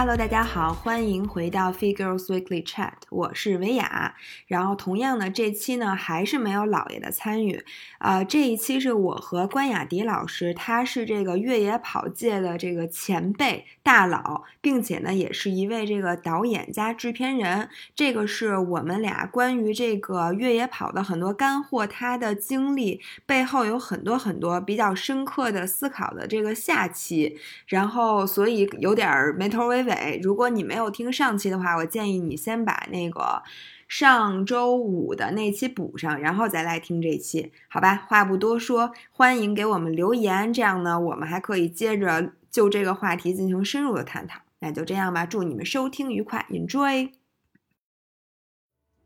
[0.00, 4.14] Hello，大家好，欢迎回到 Figures Weekly Chat，我是维雅。
[4.46, 7.64] 然后同样呢，这期呢还是没有姥爷的参与，
[7.98, 17.68] 呃，这一期是我和关雅迪老师，他是这个越野跑界的这个前辈大佬，并且呢也是一位这个导演加制片人。
[17.96, 27.36] 这个是我们俩关于这个越野跑的很多干货，他的经历背后有很多很多比较深刻的思考的这个下期。
[27.66, 29.87] 然后所以有点儿没头没尾。
[30.22, 33.42] 如果你没有听上期的话，我建议你先把那个
[33.86, 38.06] 上周五的那期补上，然后再来听这期，好吧？
[38.08, 44.40] 话不多说，欢迎给我们留言，这样呢，我们还可以接着就这个话题进行深入的探讨。
[44.60, 47.10] 那就这样吧，祝你们收听愉快，enjoy。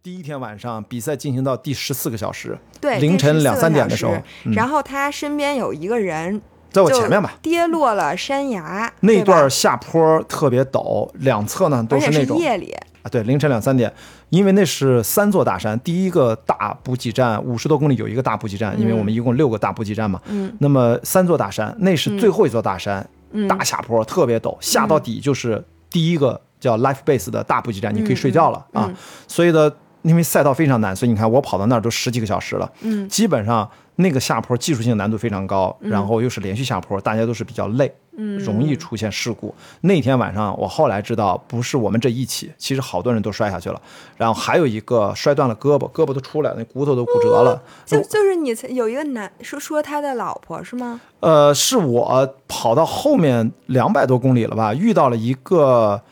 [0.02, 4.20] 第一天晚上比赛进行到第十四个小时，对，凌晨两三点的时候，
[4.52, 6.42] 然后他身边有一个人。
[6.72, 8.90] 在我前面吧，跌落了山崖。
[9.00, 12.72] 那段下坡特别陡，两侧呢都是那种夜里。
[13.02, 13.92] 啊，对，凌晨两三点，
[14.30, 23.04] 因为那是三座大山，第一个大补给站五十多公里有一个大补给站，因为我们一共六个大补给站嘛，嗯，那么三座大山，那是最后一座大山，
[23.48, 28.88] 大下坡特别陡，下到底就是第一个叫 Life Base 的大补给站，你可以睡觉了啊，
[29.26, 29.70] 所以呢，
[30.02, 33.68] 因为赛道非常难，所以你看我跑到那儿都十几个小时了，嗯，基本上。
[33.96, 39.54] 那个下坡技术性难度非常高，然后又是连续下坡，大家都是比较累，嗯，容易出现事故。
[39.82, 43.80] 那天晚上我后来知道，不是我们这一起，其实好多人都摔下去了，
[44.16, 47.62] 然后还有一个摔断了胳膊，胳膊都出来了，那骨头都骨折了。
[47.84, 51.00] 就就是你有一个男说说他的老婆是吗？
[51.20, 56.02] 呃，是我跑到后面两百多公里了吧，遇到了一个。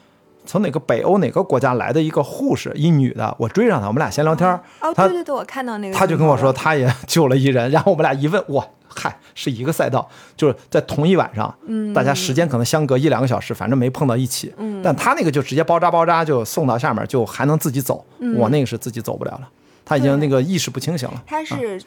[0.51, 5.95] 从哪个北欧哪个国家来的一个护士，一女的，我追上她，我们俩闲聊天哦，对对对，我看到那个。
[5.97, 7.71] 她就跟我说，她也 救了一人。
[7.71, 14.53] 然后我们俩一问，哇，嗨，是一个赛道，就是在同一晚上，嗯，大家时间可能相隔一两个小时，反正没碰到一起。
[14.57, 18.05] 嗯，但她那个就直接包扎包扎就送到下面，就还能自己走。
[18.37, 19.49] 我那个是自己走不了了，
[19.85, 21.23] 他已经那个意识不清醒了。
[21.29, 21.81] 他是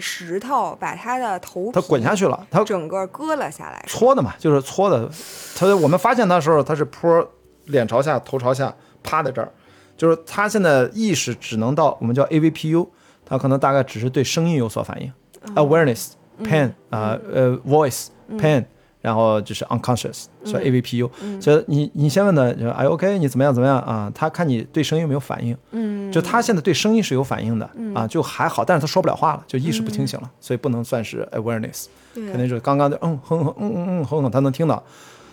[0.00, 3.84] 石头把他的头他滚下去了，他整个割了下来。
[3.86, 5.10] 搓的嘛，就是搓的。
[5.54, 7.28] 他我们发现他的时候，他是坡。
[7.66, 9.50] 脸朝下，头朝下，趴在这儿，
[9.96, 12.88] 就是他现在意识只能到我们叫 AVPU，
[13.24, 15.12] 他可能大概只是对声音有所反应
[15.54, 16.10] ，awareness
[16.42, 18.06] pain 啊呃 voice
[18.38, 18.64] pain，
[19.00, 21.08] 然后就是 unconscious，所以 AVPU。
[21.40, 23.78] 所以你你先问他，就哎 OK，你怎么样怎么样？
[23.80, 24.10] 啊？
[24.14, 34.82] 他看你对声音有没有反应，嗯，就他现在对声音是有反应的啊，就还好，但是他说不了话了，就意识不清醒了，所以不能算是 awareness，肯定是刚刚就嗯哼哼嗯嗯嗯哼哼，他能听到。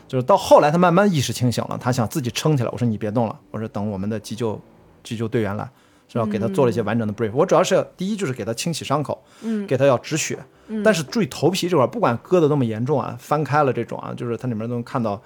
[0.10, 2.70] 就是到后来，他慢慢意识清醒了，他想自己撑起来。
[2.72, 4.60] 我说你别动了，我说等我们的急救
[5.04, 5.70] 急救队员来，
[6.08, 6.26] 是吧？
[6.26, 7.32] 给他做了一些完整的 brief。
[7.32, 10.40] 我主要是第一就是给他清洗伤口，嗯，给他要止血。
[10.84, 15.22] 但是注意头皮这块，不管割的多么严重啊，翻开了这种啊，就是它里面都能看到。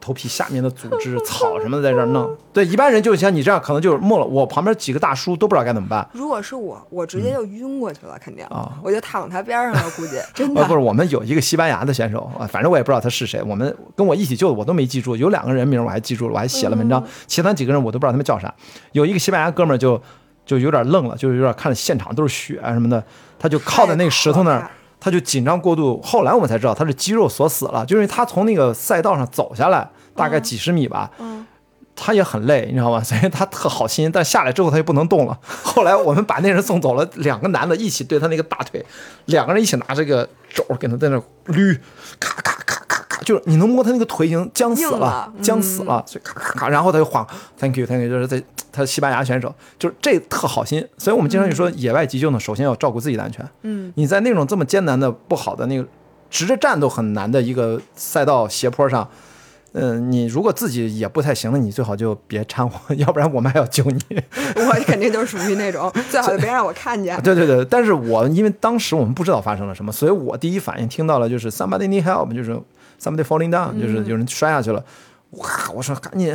[0.00, 4.24] 头皮下面的组织、 草什么的在这儿弄， 对一般人就像你这样，可能就是没了。
[4.24, 6.08] 我旁边几个大叔都不知道该怎么办。
[6.12, 10.62] 如果是我，我直接就晕过去了，肯定啊，我就躺他边上了，估计真的。
[10.66, 13.42] 不是，我们有一个西班牙的选手啊，反正我也不知道他是谁。
[13.42, 17.04] 我们跟我一起救的我都没记住，有两个人名我还记住了，我还写了文章。
[17.26, 18.52] 其他几个人我都不知道他们叫啥。
[18.92, 20.00] 有一个西班牙哥们儿就
[20.46, 23.02] 就有点愣了，就是有点看着现场都是血啊什么的，
[23.38, 24.70] 他就靠在那个石头那儿。
[25.00, 31.10] 他就紧张过度，后来我们才知道他是肌肉锁死了，就是他从那个赛道上走下来，大概几十米吧，
[31.94, 33.02] 他也很累，你知道吗？
[33.02, 35.38] 所以他特好心，但下来之后他就不能动了。
[35.62, 38.84] 后来我们把那人送走了，两个男的一起对他那个大腿，
[39.26, 41.16] 两个人一起拿这个肘给他在那
[41.46, 41.78] 捋，
[42.20, 42.77] 咔咔咔，
[43.28, 47.26] 就是你能摸他那个腿已经僵死了，僵死了，所以咔咔咔，然后他就晃
[47.58, 48.42] ，Thank you，Thank you，就是在。
[48.70, 53.44] 他西班牙选手就是这特好心，所以我们经常就说野外急救呢，首先要照顾自己的安全。
[53.62, 55.88] 嗯，你在那种这么艰难的、不好的那个
[56.30, 59.08] 直着站都很难的一个赛道斜坡上，
[59.72, 64.00] 嗯，你如果自己也不太行了，你最好就别掺和，要不然我们还要救你。
[64.54, 67.20] 我肯定就是属于那种最好就别让我看见。
[67.22, 72.60] 对对对，但是我因为当时我们不知道发生了什么，所以我第一反应听到了就是 somebody need help，就是
[73.00, 74.84] somebody falling down，就是有人摔下去了。
[75.30, 76.28] 哇，我说赶紧。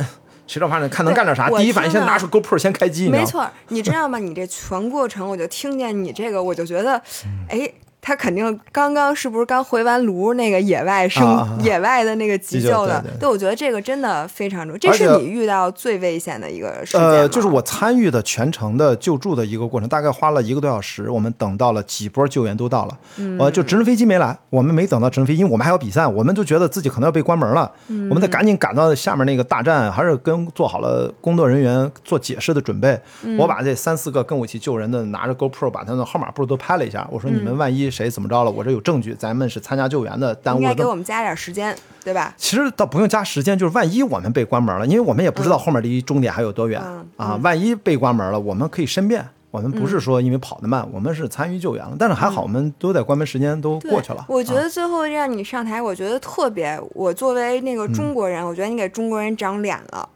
[0.46, 1.48] 谁知道反正看能干点啥？
[1.50, 4.18] 第一反应先拿出 GoPro 先开机，没错，你知道吗？
[4.18, 7.02] 你这全过程我就听见你这个，我就觉得，
[7.48, 7.72] 哎。
[8.06, 13.02] 他肯定刚刚是不是刚回完炉那个野外生野外的那个急救的？
[13.18, 14.78] 对，我觉得这个真的非常重要。
[14.78, 21.08] 这是你遇到最危险的一个事件呃，就是我参与的全程的救助的一个过程，大概花了一个多小时。
[21.08, 22.98] 我们等到了几波救援都到了，
[23.38, 33.00] 呃，就直升飞机没来，我们没等到直升飞机，因为我们还要比赛，我们就觉得自己可能要被关门了，我们得赶紧赶到下面那个大站，还是跟做好了工作人员做解释的准备。
[33.38, 37.93] 我把这三四个跟我一起救人的拿着 GoPro 把他的号码簿都拍了一下，我说你们万一。
[37.94, 40.76] 谁怎么着了，我这有证据，咱们是参加救援的，耽误应了应。
[40.76, 42.34] 该给我们加点时间，对吧？
[42.36, 47.40] 其实倒不用加时间，就是万一我们被关门了，因为我们也不知道后面离终点还有多远、嗯啊。
[47.42, 49.24] 万一被关门了，我们可以申辩。
[49.54, 54.24] 我们不是说因为跑得慢，嗯我们是参与救援了，但是还好，我们都在关门时间都过去了。
[54.28, 60.08] 我觉啊得最后让你上台，我觉得特别，我作为那个中国人，我觉得你给中国人长脸了。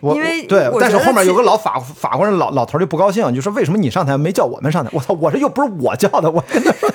[0.00, 4.88] 我因为对，但是后面有个老法法国人老老头就不高兴，就说为什么你上台没叫我们上台？
[4.94, 6.88] 我操，我这又不是我叫的，我跟他说，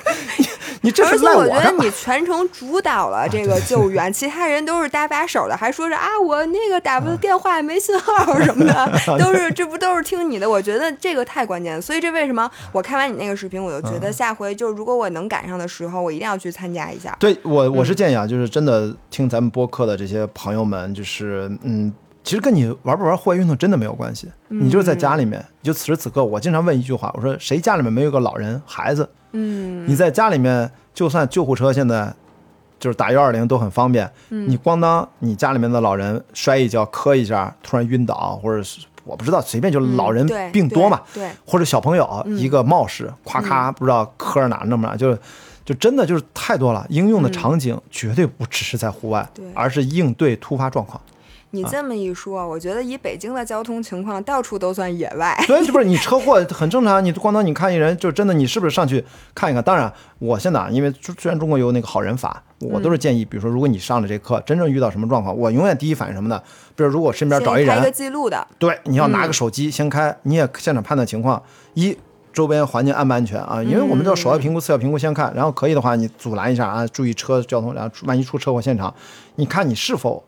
[0.81, 1.83] 你你这是赖而且我觉得？
[1.83, 10.49] 你全程主导了这个救援，其他人都是搭把手的，还说是啊，我那个打不电话没信号什么的， 都是这不都是听你的？
[10.49, 17.15] 我觉得这个太关键了，所以这为什么我看完你那个视频，我就觉嗯得下回就如果我能赶上的时候，我一定要去参加一下。
[17.19, 29.09] 对我我嗯是建议啊，就是真的听咱们播客的这些朋友们，就是嗯，其实跟你玩不玩户外运动真的没有关系，你就是在家里面，你就此时此刻，我经常问一句话，我说谁家里面没有个老人孩子？
[29.31, 32.13] 嗯，你在家里面，就算救护车现在
[32.79, 45.17] 就是打幺二零都很方便，嗯你咣当你家里面的老人摔一跤磕一下，突然晕倒，或者是我不知道，随便就老人病多嘛，对，或者小朋友一个冒失，咵嗯咔不知道磕着哪儿那么哪儿，就
[45.65, 46.85] 就真的就是太多了。
[46.89, 51.01] 应用的场景绝对不只是在户外，对而是应对突发状况。
[51.51, 55.37] 你这么一说，我觉得以北京的交通情况，到处都算野外。
[55.45, 59.03] 对，这不是你车祸很正常，你咣当你看一人，就真的你是不是上去
[59.35, 59.61] 看一看？
[59.61, 66.41] 当然，我现在啊因为虽然中国有那个好人法，我都是建议，比如说如果你上了这课，真正遇到什么状况，我永远第一反应什么呢？
[66.75, 71.43] 比如如果我身边找一个，记录的，对，你要拿个手机先开，你也现场判断情况，
[71.73, 71.97] 一
[72.31, 73.61] 周边环境安不安全啊？
[73.61, 78.93] 因为我们叫首要评估、次要评估先看，然后可以的话你阻拦一下啊，注意车交通，然后万一出车祸现场，
[79.35, 80.23] 你看你是否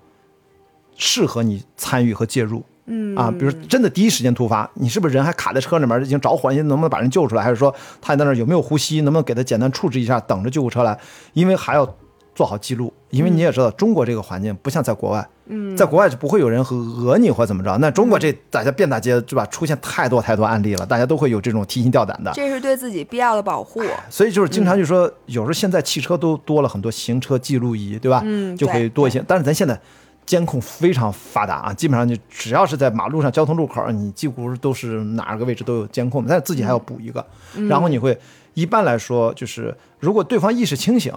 [0.98, 2.63] 适合你参与和介入。
[2.86, 7.42] 嗯啊，比如真的第一时间突发，你是不是人还卡在车里面，已经着火了，你能不能把人救出来？
[7.42, 11.00] 还是说他在那儿有没有呼吸，能不能给他简单处置一下，等着救护车来？
[11.31, 11.95] 因为还要
[12.36, 17.78] 做好记录，因为你也知道中国这个环境不像在国外，嗯，在国外就不会有人和讹你或怎么着。
[17.78, 22.34] 那中国这大家遍大街对吧，出现太多太多案例了，大家都会有这种提心吊胆的。
[22.34, 23.81] 这是对自己必要的保护。
[24.10, 28.22] 所以就是经常就说，有时候现在汽车都多了很多行车记录仪，对吧？
[28.25, 29.24] 嗯就会多一些。
[29.25, 29.80] 但是咱现在
[30.25, 37.25] 监控非常发达啊，基本上就只要是在马路上交通路口，你几乎都是哪个位置都有监控，但是自己还要补一个。
[37.70, 38.18] 然后你会
[38.54, 41.14] 一般来说就是，如果对方意识清醒，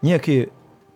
[0.00, 0.48] 你也可以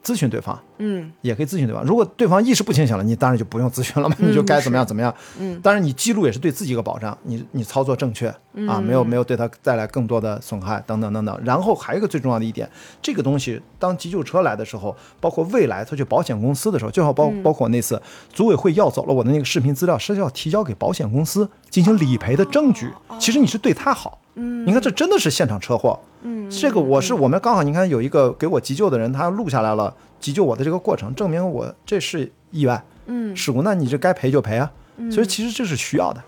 [0.04, 0.58] 咨询对方。
[0.78, 1.84] 嗯也可以咨询对方。
[1.84, 5.14] 如果对方意识不清醒了，你当然就不用咨询了嘛，你就该怎么样怎么样。
[5.38, 8.28] 嗯，当然你记录也是对自己一个保障，你你操作正确
[8.68, 11.40] 啊，没有没有对他带来更多的损害等等等等。
[11.44, 12.68] 然后还有一个最重要的一点，
[13.00, 18.00] 这个东西当急救车来的时候，包括未来他去保险公司的时候，就好包包括那次
[18.32, 22.90] 组委会要走了我的那个视频资料，是要提交给保险公司进行理赔的证据。
[23.20, 24.18] 其实你是对他好。
[24.34, 25.98] 嗯，你看这真的是现场车祸。
[26.26, 32.82] 嗯，这个我是我们刚好你看有一个给我急救的人，他录下来了急救我的这个过程，证明我这是意外。
[33.06, 34.70] 嗯，事故，那你这该赔就赔啊。
[35.10, 36.22] 所以其实这是需要的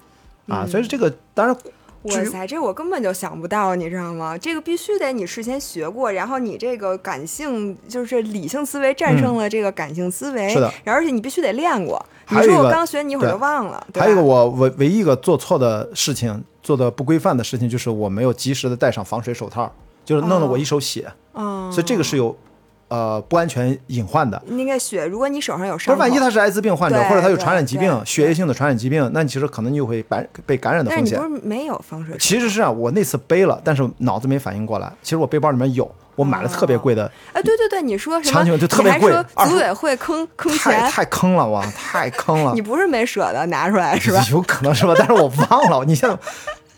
[0.49, 0.67] 啊。
[0.67, 1.57] 所以这个当然，
[2.03, 4.37] 哇塞，这我根本就想不到，你知道吗？
[4.37, 12.05] 这个必须得你事先学过，然后你这个感性就是理性思维战胜了这个感性思维，嗯是的然后而且你必须得练过。
[12.29, 13.87] 你说我刚学，你一会儿就忘了。
[13.95, 19.73] 还有一个我唯唯一一个做错的事情，做的不规范的事情，就是我没有及时的戴上防水手套，
[20.07, 22.35] 就是弄得我一手血，嗯，所以这个是有
[22.89, 24.41] 呃不安全隐患的。
[24.47, 31.45] 那个血，如果你手上有伤不，是，万一他是艾滋病患者，或者他有传染疾病血液性的传染疾病，那你其实可能就会感被感染的风险但是你不。
[31.45, 34.91] 是没有防水其实是啊，我那次背了，但是脑子没反应过来。
[35.03, 38.33] 其实我背包里面有，我买了特别贵的，哎，对对对，你说什么？
[38.33, 39.13] 强行就特别贵
[39.49, 42.63] 组委会坑坑钱，太坑了， 哇太坑了你。
[42.63, 44.25] 不是没舍得拿出来是吧？
[44.31, 45.85] 有可能是吧，但是我忘了。
[45.85, 46.17] 你现在，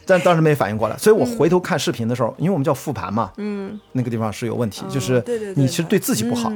[0.08, 5.22] 但当时没反应过来，所以我回头看视频的时候，因为我们叫复盘嘛，嗯，那个地方是有问题，哦就是
[5.54, 6.50] 你其实对自己不好，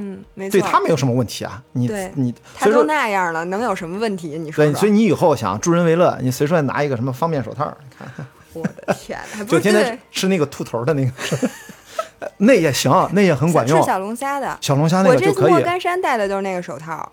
[0.50, 1.62] 对他没有什么问题啊。
[1.73, 4.38] 你对你他都那样了，能有什么问题？
[4.38, 11.12] 你说对，所以你以后想助人为乐，你随便拿一个什么方便手套，你看 我的天，就天天吃那个兔头的那个，
[12.38, 13.87] 那也行，那也很管用吃。
[13.87, 14.56] 小龙虾的。
[14.61, 17.11] 小龙虾那个就可以这次莫干山戴的就是那个手套。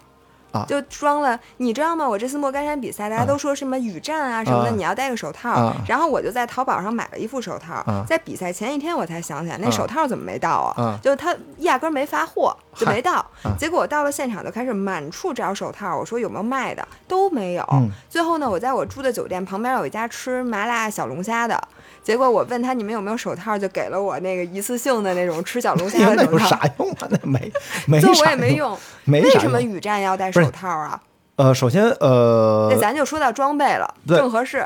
[0.51, 0.65] 啊。
[0.67, 2.07] 就装了，你知道吗？
[2.07, 4.73] 我这次莫干山比赛，大家都说什么雨战啊什么的，啊。
[4.75, 5.49] 你要戴个手套。
[5.51, 5.75] 啊。
[5.87, 8.03] 然后我就在淘宝上买了一副手套，啊。
[8.07, 9.71] 在比赛前一天我才想起来，那啊。
[9.71, 10.83] 手套怎么没到啊？
[10.83, 10.99] 啊。
[11.01, 13.17] 就是他压根儿没发货，就没到。
[13.43, 17.63] 啊结果我到了现场就开始满处找手套，我说有没有卖的，都没有。
[17.73, 21.61] 嗯最后呢，我在我住的酒店旁边有一家吃麻辣小龙虾的。
[22.01, 26.47] 结果我问他你们有没有手套，就给了我那个一次性的那种吃小龙虾 那有的手套。
[26.47, 27.07] 啥用啊？
[27.09, 27.51] 那没
[27.85, 28.75] 没最后我也没用。
[29.03, 30.99] 没啥为什么雨战要戴手套啊？
[31.35, 34.65] 呃，首先呃那，咱就说到装备了，正合适。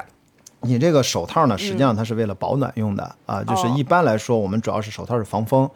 [0.61, 5.69] 你这个手套呢，实际上它是为了保暖用的啊，就是哦一般来说，我们主要是手套是防风，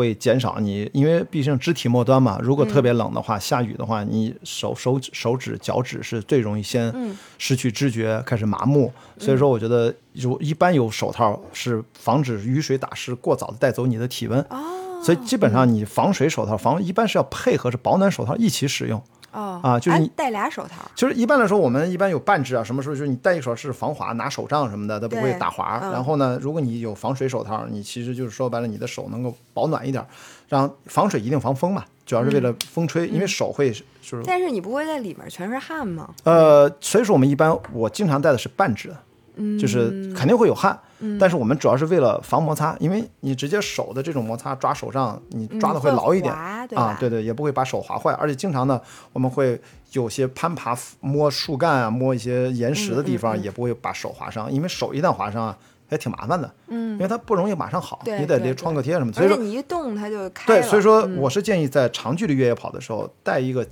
[0.00, 6.92] 会减少你，因为毕竟肢体末端嘛，如果特别冷的话，下雨的话，你手手指手指脚趾是最容易先
[7.36, 8.90] 失去知觉，开始麻木。
[9.18, 14.40] 所以说，我觉得如一般有手套是防止雨水打湿过早的带走你的体温。
[14.48, 19.02] 哦，所以基本上你防水手套防一般是要配合着保暖手套一起使用。
[19.32, 25.80] 哦啊就是你哎戴俩手套，就是一般来说，我们一般有半只啊，什么时候就是你戴一手是防滑，拿手杖什么的，它不会打滑。
[25.82, 30.04] 嗯然后呢，如果你有防水手套，你其实就是说白了，你的手能够保暖一点。
[30.48, 36.10] 然后防水一定防风嘛，主要是为了风吹，因为手会就是但是你不会在里面全是汗吗？
[36.24, 38.92] 呃，所以说我们一般我经常戴的是半指
[39.40, 40.78] 的，就是肯定会有汗，
[41.18, 46.66] 但是我们主要是为了防摩擦，因为你直接手的这种摩擦抓手上，你抓的会牢一点、啊
[47.00, 48.80] 对对，也不会把手划坏，而且经常呢，
[49.12, 49.60] 我们会
[49.92, 63.66] 有些攀爬摸树干啊，摸一些岩石的地嗯方，也不会把手划伤，因为手一旦划伤啊，还挺麻烦的，嗯，因为它不容易马上好，对你得对对创可贴什么的，所以说你一动它就开对，所以说我是建议在长距离越野跑的时候带一个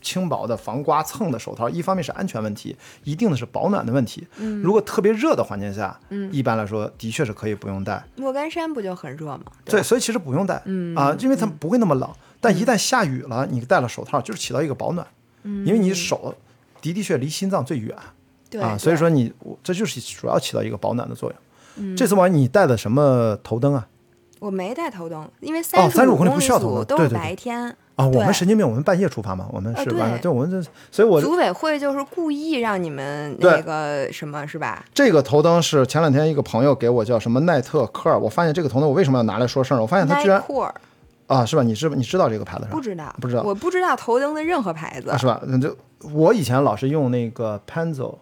[0.00, 4.26] 轻薄的防刮蹭的手套，一方面是安全问题，一定的是保暖的问题。
[4.38, 5.98] 嗯如果特别热的环境下，
[6.30, 8.04] 一般来说的确是可以不用戴。
[8.16, 9.40] 莫干山不就很热吗？
[9.64, 12.10] 对，所以其实不用戴，嗯啊，因为它不会那么冷。
[12.40, 15.06] 但一旦下雨了，你戴了手套，就是起到一个保暖，
[15.42, 16.34] 因为你手
[16.82, 18.12] 的的确离心脏最远嗯
[18.50, 21.96] 对啊，所以说你我这就是主要起到一个保暖的作用。
[21.96, 23.86] 这次玩你戴的什么头灯啊？
[24.40, 27.76] 我没戴头灯，因为哦三十五公公里不需要头组都是灯对对对白天。
[27.96, 34.84] 啊，我们神经病，我们半夜出发嘛，我们啊是晚上，对对，我们这，所以我组委会就是故意让你们那个什么是吧？
[34.94, 39.82] 这个头灯是前两天一个朋友给我叫什么奈特科尔，我发现这个头灯我为什么要拿来说事儿呢？
[39.82, 40.42] 我发现它居然
[41.26, 41.62] 啊，是吧？
[41.62, 42.76] 你知你知道这个牌子是吧？
[42.76, 45.18] 不知道，不知道我不知道头灯的任何牌子啊，。
[45.18, 45.40] 是吧？
[45.46, 45.76] 那就
[46.12, 48.14] 我以前老是用那个 Panzo。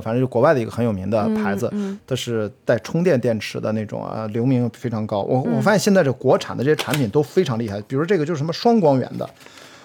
[0.00, 1.72] 反正就国外的一个很有名的牌子，
[2.06, 5.20] 它是带充电电池的那种啊，流明非常高。
[5.20, 9.28] 我我发现现在这国产的这些产品都非常厉害，比如这个就是什么双光源的，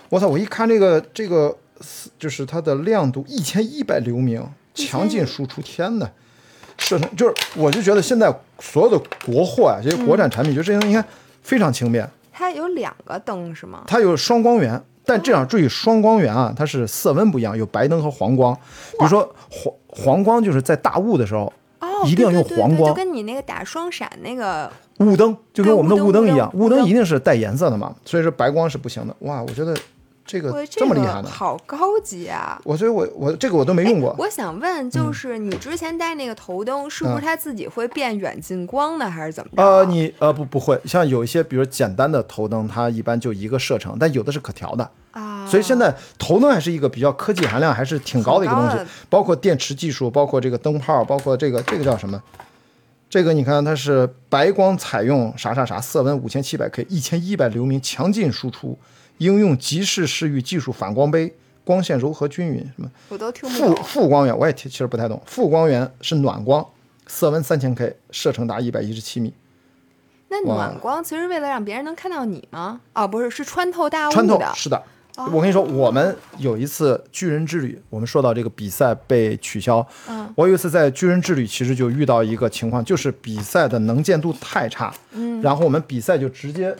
[0.10, 0.28] 我操！
[0.28, 1.56] 我一看这个这个
[2.18, 6.10] 就是它的亮度一千一百流明，强劲输出，天呐！
[6.78, 11.06] 射程就是，我就觉得现在所有的国货啊，这些国产产品，就这些东西，你看
[11.42, 13.84] 非常轻便，它有两个灯是吗？
[13.88, 18.54] 它有双光源，但这样注意双光源啊，它是色温不一样，有白灯和黄光。
[18.54, 29.16] 比如说黄黄光就是在大雾的时候，哦，一定要用对对对黄光对就跟你那个打双闪那个雾灯就跟我们的雾灯一样，雾灯一定是带颜色的嘛，所以说白光是不行的。
[29.20, 29.76] 哇，我觉得
[30.26, 32.60] 这个这么厉害呢，好高级啊！
[32.64, 34.16] 我所以我我这个我都没用过。
[34.18, 39.64] 我想问，就是你之前戴那个头灯，是不是嗯它自己会变远近光的，还是怎么着？
[39.64, 44.90] 呃，你呃不不会，像有一些比如简单的头灯，它一般就一个射程，但有的是可调的。
[45.12, 48.78] 啊，所以现在头灯还是一个比较科技含量还是挺高的一个东西
[49.10, 52.22] 包括电池技术，包括这个灯泡，包括这个这个叫什么？
[53.08, 58.78] 这个你看它是白光采用啥啥啥，色温五千七百 K，一千一百流明，强劲输出，
[59.18, 63.84] 应用即时视域技术反光杯，光线柔和均匀，什么我都听不负懂。
[63.84, 66.66] 负光源我也其实不太懂，负光源是暖光，
[67.08, 69.34] 色温三千 K，射程达一百一十七米。
[70.28, 72.82] 那暖光其实为了让别人能看到你吗？
[72.94, 74.52] 哦，不是，是穿透大雾穿透的。
[74.56, 74.82] 是的。
[75.32, 79.88] 我跟你说，我们有一次巨人之旅，我们说到这个比赛被取消。
[80.10, 84.94] 嗯，我有一次在巨人之旅，其实就遇到一个情况，就是比赛的能见度太差。
[85.12, 86.76] 嗯，然后我们比赛就直接，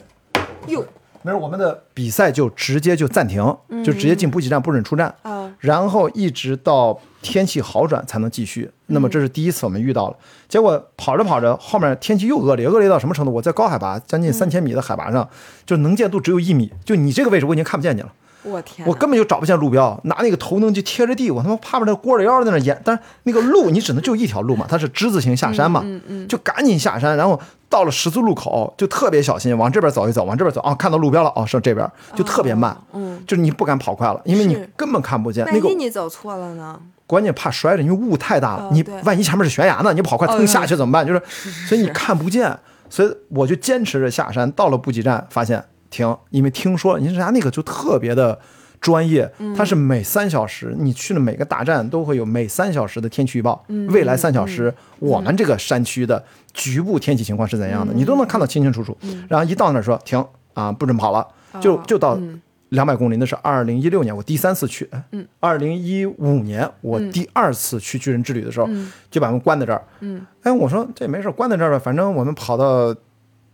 [0.66, 0.84] 哟，
[1.26, 3.42] 没事我们的比赛就直接就暂停，
[3.84, 5.12] 就直接进补给站不准出站。
[5.22, 8.70] 啊，然后一直到天气好转才能继续。
[8.86, 10.16] 那么这是第一次我们遇到了，
[10.48, 13.32] 结果跑着跑着，后面天气又恶劣，恶劣到什么程度？
[13.32, 15.28] 我在高海拔，将近三千米的海拔上，
[15.66, 18.12] 就能见度只有一米，就你这个位置我已经看不见你了，
[18.46, 25.84] 我天，我根本就找不见路标，拿那个头灯就贴着地，我他妈趴着那锅着腰在那演，但是那个路你只能就一条路嘛，它是之字形下山嘛，
[26.28, 27.38] 就赶紧下山，然后
[27.68, 36.78] 到了十字路口就特别小心，往这边走一走，往这边走，啊，看到路标了，哦，是这边，就特别慢，嗯，就是你不敢跑快了，因为你根本看不见万那个一你走错了呢？
[37.06, 41.06] 关键怕摔着，因为雾太大了，你万一前面是悬崖呢，你跑快哦腾下去怎么办？
[41.06, 41.20] 就是，
[41.68, 42.58] 所以你看不见，
[42.90, 48.38] 所以我就坚持着下山，到了补给站发现停，因为听说人家那个就特别的
[48.80, 49.54] 专业，嗯。
[49.54, 58.96] 它是每三小时，你去了每个大站都会有每三小时的天气预报，嗯未来三小时我们这个山区的局部天气情况是怎嗯样的，你都能看到清清楚楚。
[59.28, 60.24] 然后一到那儿说停
[60.54, 61.26] 啊，不准跑了，
[61.60, 62.40] 就哦就到嗯。
[62.70, 68.68] 两百公里，那是二零一六年我第三次去，嗯，二零一五年我第二次去巨人之旅的时候，
[69.08, 72.92] 就把我们关在这儿，嗯，哎，我说这没事，关在这儿吧，反正我们跑到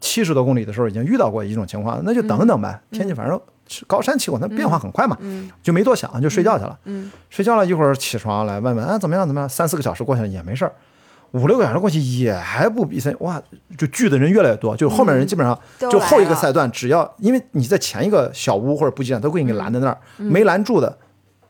[0.02, 3.40] 七十多公里的时候已经遇到过一种情况，那就等等呗，天气反正
[3.86, 5.48] 高山气候它变化很快嘛，嗯。
[5.62, 7.10] 就没多想，就睡觉去了，嗯。
[7.30, 10.72] 睡觉了一会儿起床来问问，啊怎么样怎么样，三四个小时过去了也没事儿。
[11.30, 13.40] 五六个小时过去也还不比赛，哇，
[13.78, 20.98] 就聚的人越来越多，就后面人基本上就后一个赛段，只要因为你在前一个小屋或者补给站都会给你拦在那儿，没拦住的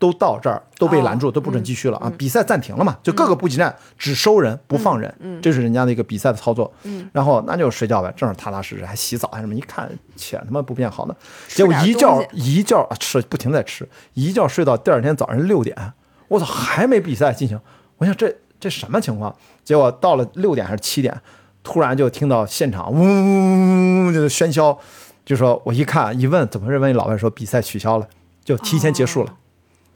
[0.02, 2.12] 都到这儿都被拦住，都不准继续了啊！
[2.18, 6.72] 比赛暂停了嘛，就各个补给站只收人不放人，这是人家的一个比赛的操作。
[7.12, 11.14] 然后那就睡觉呗，正好踏踏实实还洗澡还什么，一看且他妈不变好呢，
[11.46, 15.76] 结果一觉一觉啊吃不停在吃，一觉睡到第二天早上六点，
[16.26, 17.56] 我操还没比赛进行，
[17.98, 19.32] 我想这这什么情况？
[19.62, 21.16] 结果到了六点还是七点，
[21.62, 24.76] 突然就听到现场嗡嗡嗡嗡就是喧嚣，
[25.24, 28.08] 就说我一看一问怎么回事，问老外说比赛取消了，
[28.44, 29.32] 就提前结束了。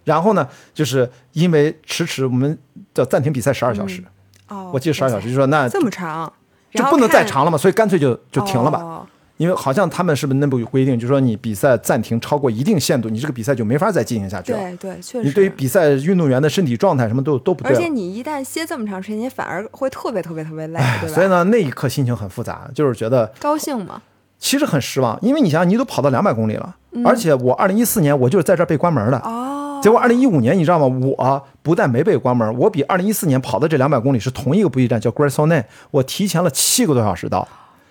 [0.06, 2.58] 然后呢，就是因为迟迟我们
[2.94, 4.02] 叫暂停比赛十二小时，
[4.48, 6.32] 哦，我记得十二小时，就说那这么长，
[6.72, 8.78] 就不能再长了嘛，所以干脆就就停了吧。
[8.78, 9.06] 哦
[9.38, 14.58] 因为好像他们是不是内部有规定，就是说你比赛暂停超过一定限度，你这个比赛就没法再进行下去了。
[14.58, 15.24] 对对，确实。
[15.24, 17.70] 你对于比赛运动员的身体状态什么都都不对。
[17.70, 21.14] 而且你一旦歇这么长时间，你反而会特别特别特别累，对吧？
[21.14, 24.00] 所以呢，那一刻心情很复杂，就是觉得高兴嘛，
[24.38, 30.86] 其实很失望，因为你想想，你都跑到两百公里了，而且我二零一四年我就是在这儿被关门的，哦，结果二零一五年你知道吗？
[31.18, 37.46] 我不但没被关门，我比二零一四年跑的这两百公里是同一个补给站，叫 g r a s o n e 我提前了七个多小时到。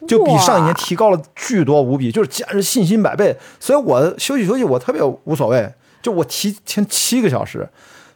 [0.07, 3.35] 就比上一年提高了巨多无比，就是简直信心百倍。
[3.59, 5.67] 所以我休息休息，我特别无所谓。
[5.99, 7.67] 就我提前七个小时，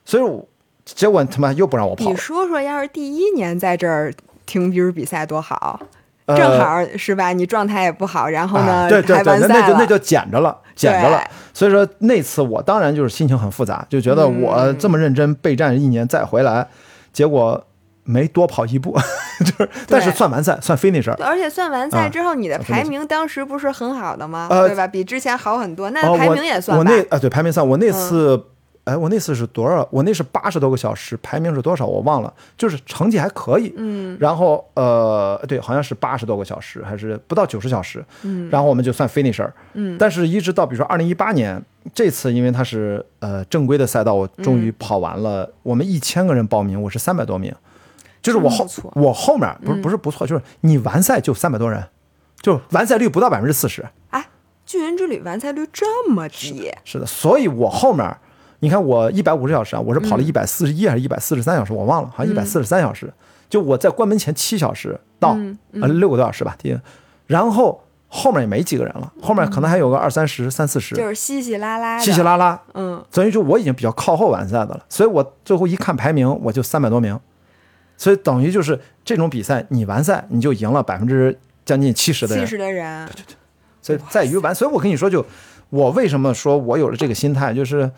[0.05, 0.47] 所以我
[0.85, 2.15] 结果他妈又不让我跑你。
[2.15, 4.13] 说说，要是第一年在这儿
[4.45, 5.79] 听比尔比赛多好，
[6.27, 7.33] 呃正好是吧？
[7.33, 10.55] 你状态也不好，然后呢哎对对对，那就那就捡着了，
[10.88, 11.21] 捡着了。
[11.53, 16.67] 所以说那次我当然就是心情很复杂，就觉得嗯我这么认真备战一年再回来，
[17.12, 17.63] 结果
[18.03, 18.98] 没多跑一步，
[19.39, 21.13] 就是但是算完赛算 finisher。
[21.21, 24.48] 而且算完赛啊之后，你的排名当时不是很好的吗？
[24.50, 24.88] 呃对吧？
[24.88, 26.79] 比之前好很多，那哦，排名也算吧？
[26.79, 28.43] 我那啊对排名算，我那嗯次。
[28.89, 29.88] 哎，我那次是多少？
[29.91, 31.86] 我那是八十多个小时，排名是多少？
[31.86, 33.74] 我忘了，就是成绩还可以。
[33.77, 38.03] 嗯然后呃，对，好像是八十多个小时，还是不到九十小时。
[38.24, 39.50] 嗯然后我们就算 finisher。
[39.74, 41.62] 嗯但是一直到比如说二零一八年
[41.93, 45.49] 这次，因为它是呃正规的赛道，我终于跑完了。
[45.62, 47.54] 我们一千个人报名，我是三百多名，
[48.21, 51.84] 就是我后我后面不是不是不错，就是你完赛就三百多人，
[52.41, 53.86] 就完赛率不到百分之四十。
[54.10, 54.28] 哎，
[54.65, 58.17] 巨人之旅完赛率这么低，是的，所以我后面，
[58.60, 63.12] 你看我一百五十小时啊，我是跑了一百四十一还是一百四十三小时，我忘了，好像一百四十三小时。
[63.50, 65.36] 就我在关门前七小时到，
[65.72, 66.78] 六个多小时吧，第
[67.26, 72.60] 然后后面也没几个人了，后面可能还有个二三十、三四十，就是稀稀拉拉，稀稀拉拉。
[72.74, 77.19] 嗯，等于说我已经比较靠后完赛的了，所以我最后一看排名，我就三百多名，
[77.98, 83.08] 所以等于就是这种比赛，你完赛你就赢了百分之将近七十的人七，十的人，
[83.82, 85.26] 所以在于完，所以我跟你说就，
[85.69, 87.89] 我为什么说我有了这个心态，就是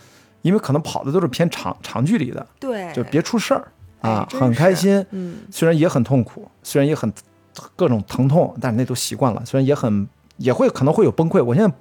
[0.41, 3.67] 因为可能跑的都是偏长长距离的，对，就别出事儿
[4.01, 7.11] 啊很开心，嗯，虽然也很痛苦，虽然也很
[7.75, 11.73] 各种疼痛，但是那都习惯了，虽然也很也会可能会有崩溃，我现在。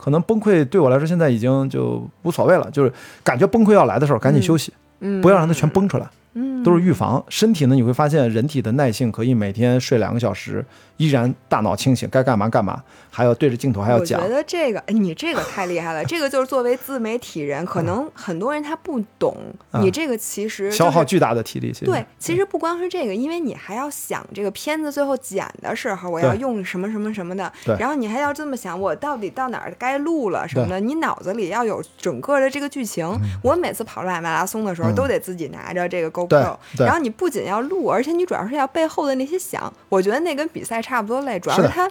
[0.00, 2.92] 可能崩溃对我来说现在已经就无所谓了，就是
[3.24, 6.27] 感觉崩溃要来的时候赶紧休息，嗯，不要让它全崩出来，嗯，
[6.64, 7.22] 都是预防。
[7.28, 10.64] 身体呢，你会发现人体的耐性可以每天睡两个小时，
[10.96, 14.34] 依然大脑清醒，该干嘛干嘛，还要对着镜头还要讲我觉。
[14.34, 16.04] 得这个，哎你这个太厉害了。
[16.06, 19.36] 这个就是作为自媒体人，可能很多人他不懂，
[19.72, 33.08] 嗯你这个其实、就是、消耗巨大的体力，其实对，其实不光是这个，因为你还要想这个片子最后剪的时候，我要用什么什么什么的，然后你还要这么想，我到底到哪儿该录了什么的，你脑子里要有整个的这个剧情。
[33.42, 39.72] 我每次跑马拉松的时候，嗯都得自己拿着这个对 GoPro，对然后你不仅要录，而且你主要是要背后的那些响。
[39.88, 41.90] 我觉得那跟比赛差不多累，主要是它。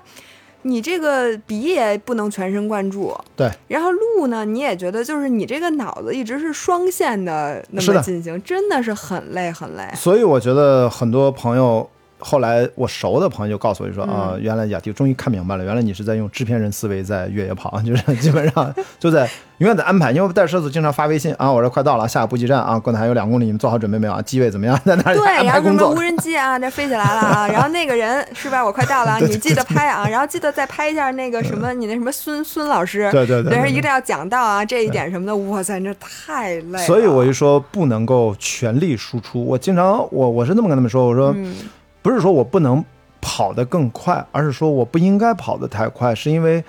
[0.63, 9.87] 你这个笔也不能全神贯注，对，然后录呢，你也觉得就是你这个脑子一直是双线的那么进行，真的是很累很累。
[9.95, 11.87] 所以我觉得很多朋友
[12.19, 14.13] 后来我熟的朋友就告诉我就说嗯。
[14.13, 20.11] 啊、原来雅迪终于看明白了，原来你是在用制片人思维在越野跑， 就是基本上就在永远在安排。
[20.11, 24.13] 因为我带车子经常发微信啊，我说快到了，下个补给站啊，过来还有两公里，你们做好准备没有？
[24.13, 24.21] 啊？
[24.21, 24.79] 机位怎么样？
[24.83, 26.01] 在那里对，然后什么无。
[26.01, 28.63] 人机啊，这飞起来了啊，然后那个人是吧？
[28.63, 33.25] 我快到了啊，你记得拍啊，然后记得再拍一下那个什么，你那什么孙孙老师，对。
[33.27, 33.43] 对。
[33.43, 33.51] 对。
[33.51, 33.57] 对。
[33.57, 36.79] 等于一定要讲到啊这一点什么的，哇塞，这太累了。
[36.79, 39.43] 所以我就说不能够全力输出。
[39.45, 41.53] 我经常我我是那么跟他们说，我说、嗯
[42.07, 42.81] 不是说我不能
[43.19, 46.63] 跑得更快，而是说我不应该跑得太快，是因为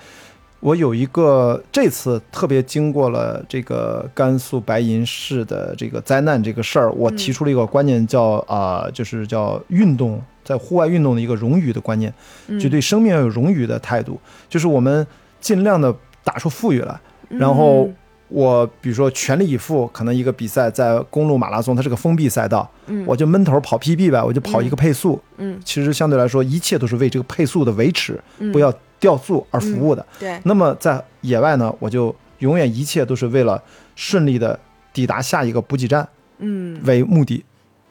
[0.59, 12.13] 我有一个这次特别经过了这个甘肃白银市的这个灾难这个事儿，我提出了一个观念叫啊、呃就是叫运动在户外运动的一个荣誉的观念，
[12.49, 15.07] 嗯就对生命要有荣誉的态度，就是我们
[15.39, 16.99] 尽量的打出富裕来，
[17.29, 17.95] 然后嗯
[18.29, 25.19] 我比如说全力以赴，可能一个比赛在公路马拉松，它是个封闭赛道，嗯我就闷头跑 PB 呗，我就跑一个配速。
[25.37, 30.05] 嗯其实相对来说，一切都是为这个配速的维持，嗯不要掉速而服务的。
[30.19, 33.61] 对，那么在野外呢，我就永远一切都是为了
[33.95, 34.57] 顺利的
[34.93, 37.43] 抵达下一个补给站嗯为目的，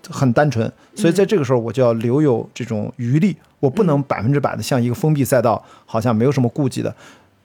[0.08, 0.70] 很单纯。
[0.94, 6.94] 所以在这个时候，我就要留有这种余力，我不能百分之百的像一个封闭赛道，好像没有什么顾忌的。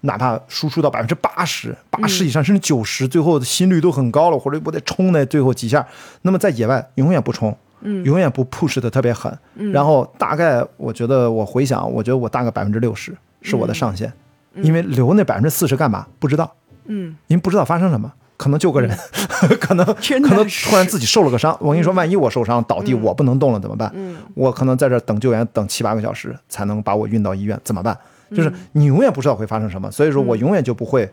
[0.06, 5.86] 哪怕输出到百分之八十、八十以上，甚至九十，最后的心率都很高了，或者我得冲那最后几下。
[6.24, 9.32] 那么在野外永远不冲，嗯永远不 push 的特别狠。
[9.72, 14.12] 然后大概我觉得我回想，我觉得我大概百分之六十是我的上限，
[14.56, 16.06] 因为留那百分之四十干嘛？
[16.20, 16.54] 不知道，
[16.86, 18.98] 嗯因为不知道发生什么，可能救个人，
[19.62, 21.56] 可能可能突然自己受了个伤。
[21.62, 23.90] 我跟你说，万一我受伤倒地，我不能动了怎么办？
[23.96, 27.98] 嗯我可能在这儿等救援等七八个小时才能把我运到医院，怎么办？
[28.36, 31.10] 就是你永远不知道会发生什么，所以说我永远就不会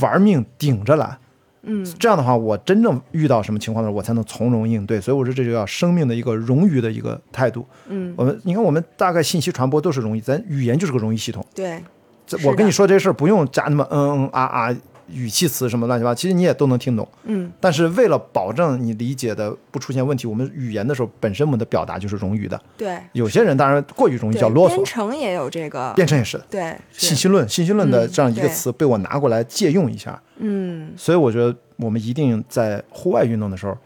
[0.00, 1.18] 玩命顶着来。
[1.66, 5.00] 嗯这样的话，我真正遇到什么情况的时候，我才能从容应对。
[5.00, 7.66] 所以我说这就叫生命的一个冗余的一个态度。
[7.88, 11.42] 嗯，我们你看，我们大概信息传播都是容易，咱语言就是个容易系统。
[11.54, 11.82] 对，
[12.26, 14.76] 这我跟你说这事儿不用加那么嗯嗯啊啊
[15.08, 17.06] 语气词什么乱七八糟，其实你也都能听懂。
[17.24, 17.52] 嗯。
[17.60, 22.60] 但是为了保证你理解的不出现问题，我们语言的时候本身我们的表达就是冗余的。
[22.76, 26.38] 对，有些人当然过于容易对叫啰嗦，编程也有这个，编程也是。
[26.38, 26.44] 的。
[26.50, 30.92] 对，信息论，信息论的嗯这样一个词被我拿过来借用一下，嗯。
[30.96, 33.76] 所以我觉得我们一定在户外运动的时候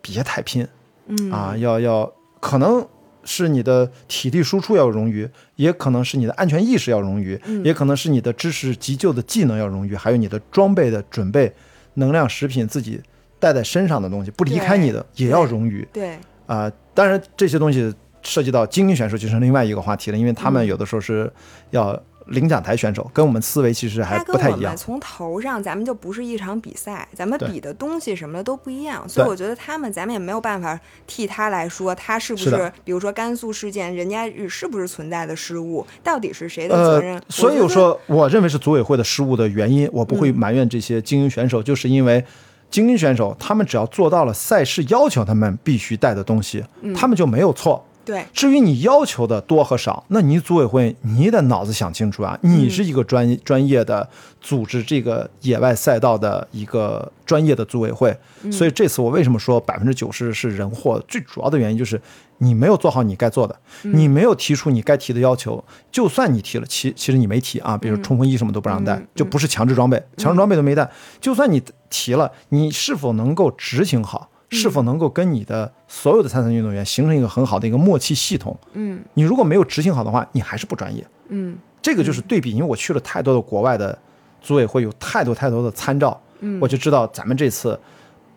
[0.00, 0.66] 别太拼。
[1.06, 1.30] 嗯。
[1.30, 2.86] 啊，要要可能
[3.24, 5.28] 是你的体力输出要冗余，
[5.60, 7.62] 也可能是你的安全意识要冗余，嗯。
[7.62, 11.52] 也可能是你的知识急救的技能要冗余，还有你的装备的准备、
[11.94, 12.98] 能量食品自己
[13.38, 21.30] 带在身上的东西不离开你的也要冗余对，啊、当然这些东西涉及到精英选手就是另外一个话题了，因为他们有的时候是
[21.70, 21.92] 要
[22.26, 24.76] 领奖台选手，跟我们思维其实还它不太一样跟我们。
[24.76, 37.16] 从头上，咱们就不是一场比赛，咱们比的东西什么的都不一样，所以我觉得他们，咱们也没有办法替他来说，他是不是是，比如说甘肃事件，人家是不是存在的失误，到底是谁的责任？
[37.16, 42.24] 呃，所以我说，我认为是组委会的失误的原因，我不会埋怨这些精英选手，就是因为
[42.70, 47.84] 精英选手他们只要做到了赛事要求他们必须带的东西，他们就没有错。
[48.04, 52.38] 对，至于你要求的多和少，那你组委会你得脑子想清楚啊！
[52.42, 54.08] 你是一个专专业的
[54.40, 58.16] 组织这个野外赛道的一个专业的组委会，
[58.50, 61.02] 所以这次我为什么说百分之九十是人祸？
[61.06, 62.00] 最主要的原因就是
[62.38, 65.62] 你没有做好你该做的，你没有提出你该提的要求。
[65.92, 70.90] 就算你提了，其其实你没提啊，比如冲锋衣什么都不让带，就不是强制装备，强制装备都没带。
[71.20, 74.30] 就算你提了，你是否能够执行好？
[74.50, 78.56] 是否能够跟你的所有的参赛运动员形成一个很好的一个默契系统？
[78.72, 81.06] 嗯你如果没有执行好的话，你还是不专业。
[81.28, 83.96] 嗯这个就是对比，因为我去了太多的国外的
[84.42, 87.78] 组委会，有太多太多的参照，嗯我就知道咱们这次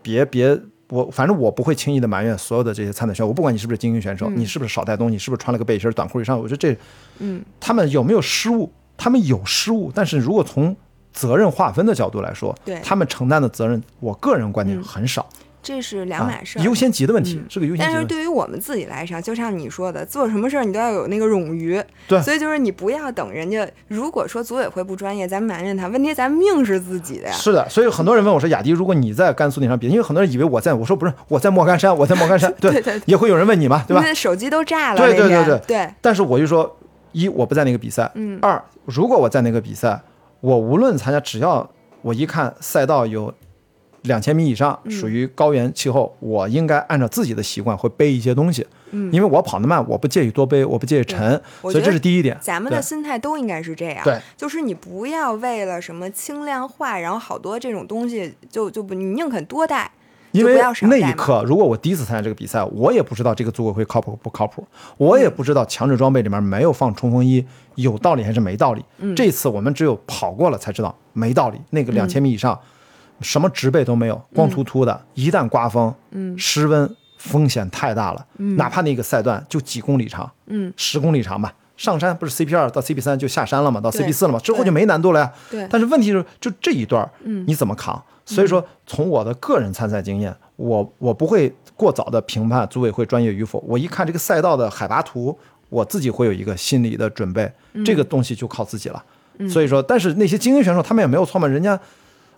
[0.01, 0.57] 别别
[0.89, 6.77] 我反正我不会轻易的埋怨所有的这些参赛选手，我不管你是不是精英选手，你是不是少带东西，你是不是穿了个背心短裤以上，我觉得这
[7.19, 8.71] 嗯他们有没有失误？
[8.95, 10.75] 他们有失误，但是如果从
[11.11, 15.27] 责任划分的角度来说，对他们承担的责任，我个人观点很少。
[15.63, 16.61] 这是两啊码事儿。
[16.61, 18.05] 优先级的问题、嗯是个优先级但是。
[18.05, 21.81] 对于我们自己来说，就像你说的，做什么事儿你都要有那个冗余。
[22.07, 27.33] 对所以就是你不要等人家，如果说组委会不专业，咱埋怨他，问题咱命是自己的呀。
[27.33, 34.13] 是的，所以很多人问我说：“雅迪，如果你在甘肃那场比赛，因为很多人以为我在，我说不是，我在莫干山，我在莫干山， 对，对对也会有人问你嘛，对吧那？
[34.13, 36.77] 手机都炸了，对对对对对但是我就说，
[37.13, 40.01] 一我不在那个比赛，嗯二如果我在那个比赛，
[40.41, 41.69] 我无论参加，只要
[42.01, 43.33] 我一看赛道有
[44.03, 52.37] 两千米以上，嗯属于高原气候，我应该按照自己的习惯会背一些东西，嗯因为我跑得慢，我不介意多背，我不介意沉，所以这是第一点。
[52.41, 59.91] 咱们的心态都应该是这样，对，就是你不要为了什么轻量化，然后好多这种东西就就不，你宁肯多带，
[60.31, 60.61] 因为。
[60.81, 64.65] 那一刻，如果我第一次参加这个比赛，我也不知道这个组委会靠谱不靠谱，
[64.97, 68.83] 我也不知道强制装备里面没有放冲锋衣有道理还是没道理。
[68.97, 71.59] 嗯这次我们只有跑过了才知道没道理。
[71.69, 72.59] 那个两千米以上，
[73.21, 78.25] 什么植被都没有，光秃秃的，一旦刮风，嗯失温风险太大了。
[78.57, 81.53] 哪怕那个赛段就几公里长，嗯，十公里长吧。
[81.75, 83.81] 上山不是 CP 二到 CP 三就下山了吗？
[83.81, 84.39] 到 CP 四了吗？
[84.39, 85.33] 之后就没难度了呀。
[85.49, 88.01] 对但是问题是，就这一段，嗯你怎么扛？
[88.25, 93.59] 所以说，从我的个人参赛经验，我我不会过早的评判组委会专业与否。
[93.67, 95.37] 我一看这个赛道的海拔图，
[95.69, 99.03] 我自己会有一个心理的准备，嗯这个东西就靠自己了。
[99.49, 101.77] 所以说，但是那些精英选手他们也没有错嘛，人家，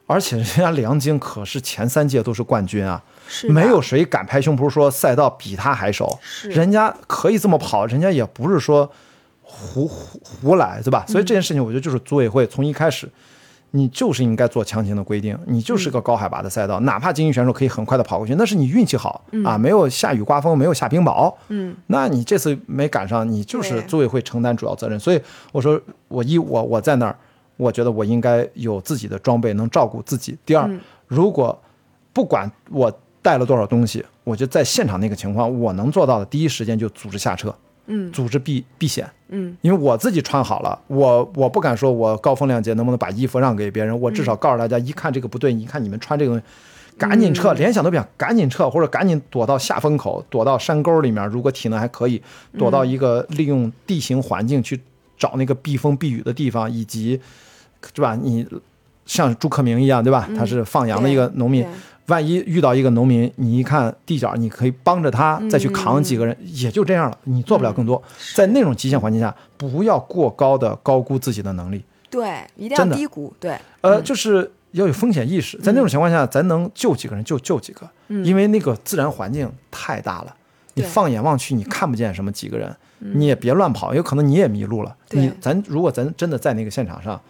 [0.07, 6.49] 而且人家梁晶可是前三届都是冠军啊，是没有谁敢拍胸脯说赛道比他还熟，是。
[6.49, 8.89] 人家可以这么跑，人家也不是说
[9.41, 11.03] 胡胡胡来，对吧？
[11.07, 13.09] 所以这件事情，我觉得就是组委会从一开始，
[13.71, 24.99] 你就是应该做强行的规定，你就是个高海拔的赛道，哪怕精英选手可以很快的跑过去，那是你运气好、啊，没有下雨刮风，没有下冰雹，嗯，那你这次没赶上，你就是组委会承担主要责任。
[24.99, 25.19] 所以
[25.51, 27.17] 我说，我一我我在那儿，
[27.57, 30.37] 我觉得我应该有自己的装备，能照顾自己。
[30.45, 30.79] 第二，嗯。
[31.07, 31.57] 如果
[32.11, 32.91] 不管我
[33.21, 37.53] 带了多少东西，我就在现场那个情况，我能做到的，第一时间就组织下车，
[37.87, 38.11] 嗯。
[38.11, 39.09] 组织避避险。
[39.29, 39.55] 嗯。
[39.61, 46.43] 因为我自己穿好了，我我不敢说我高风亮节能不能把衣服让给别人，我至少告诉大家，一看这个不对，一看你们穿这个东西，
[46.97, 52.21] 赶紧撤，联想都不想，赶紧撤，或者赶紧躲到下风口，躲到山沟里面，如果体能还可以，
[52.57, 54.79] 躲到一个利用地形环境去
[55.17, 57.19] 找那个避风避雨的地方，以及，
[57.93, 58.15] 是吧？
[58.15, 58.47] 你
[59.05, 60.27] 像朱克明一样，对吧？
[60.35, 61.63] 他是放羊的一个农民，
[62.07, 68.01] 万一遇到一个农民，你一看地角，你可以帮着他再去扛几个人，也就这样了，你做不了更多。
[68.33, 75.55] 在那种极限环境下，不要过高的高估自己的能力，对，一定要低估，对，呃，就是要有风险意识。
[75.59, 80.35] 在那种情况下，咱能救几个人就救几个，因为那个自然环境太大了，
[80.73, 84.95] 你放眼望去，你看不见什么几个人，你也别乱跑，有可能你也迷路了。
[85.11, 87.21] 你咱如果咱真的在那个现场上。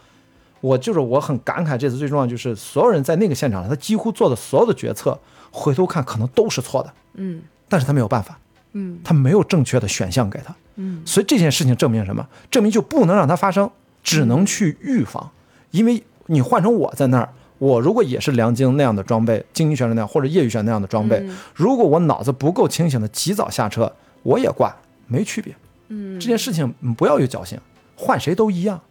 [0.66, 5.16] 我就是我很感慨，这次最重要就是所有人在那个现场上，他几乎做的所有的决策，
[5.52, 8.40] 回头看可能都是错的，嗯但是他没有办法，
[8.74, 12.28] 嗯他没有正确的选项给他，嗯，所以这件事情证明什么？
[12.50, 13.70] 证明就不能让它发生，
[14.04, 15.30] 只能去预防。
[15.70, 24.76] 因为你换成我在那儿，我如果也是梁晶那样的装备，精英选手那样或者业余选手那样的装备，嗯如果我脑子不够清醒的及早下车，我也挂，
[25.08, 25.56] 没区别。
[25.90, 27.60] 嗯，这件事情嗯不要有侥幸，
[27.96, 28.82] 换谁都一样。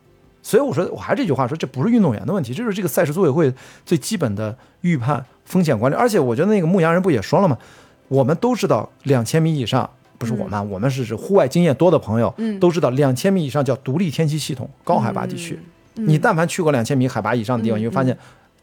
[0.46, 3.50] 所以我说，我还是这句话说，这不是运动员的问题，这是这个赛事组委会
[3.86, 5.96] 最基本的预判风险管理。
[5.96, 7.56] 而且我觉得那个牧羊人不也说了吗？
[8.08, 15.58] 我们都知道两千米以上，不是我们啊，我们是指户外经验多的朋友，嗯都知道两千米以上叫独立天气系统，高海拔地区。
[15.96, 18.14] 嗯你但凡去过两千米海拔以上的地方，嗯你会发现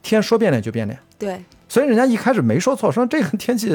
[0.03, 0.99] 天说变脸就变脸。
[1.17, 3.69] 对，所以人家一开始没说错，说这个天气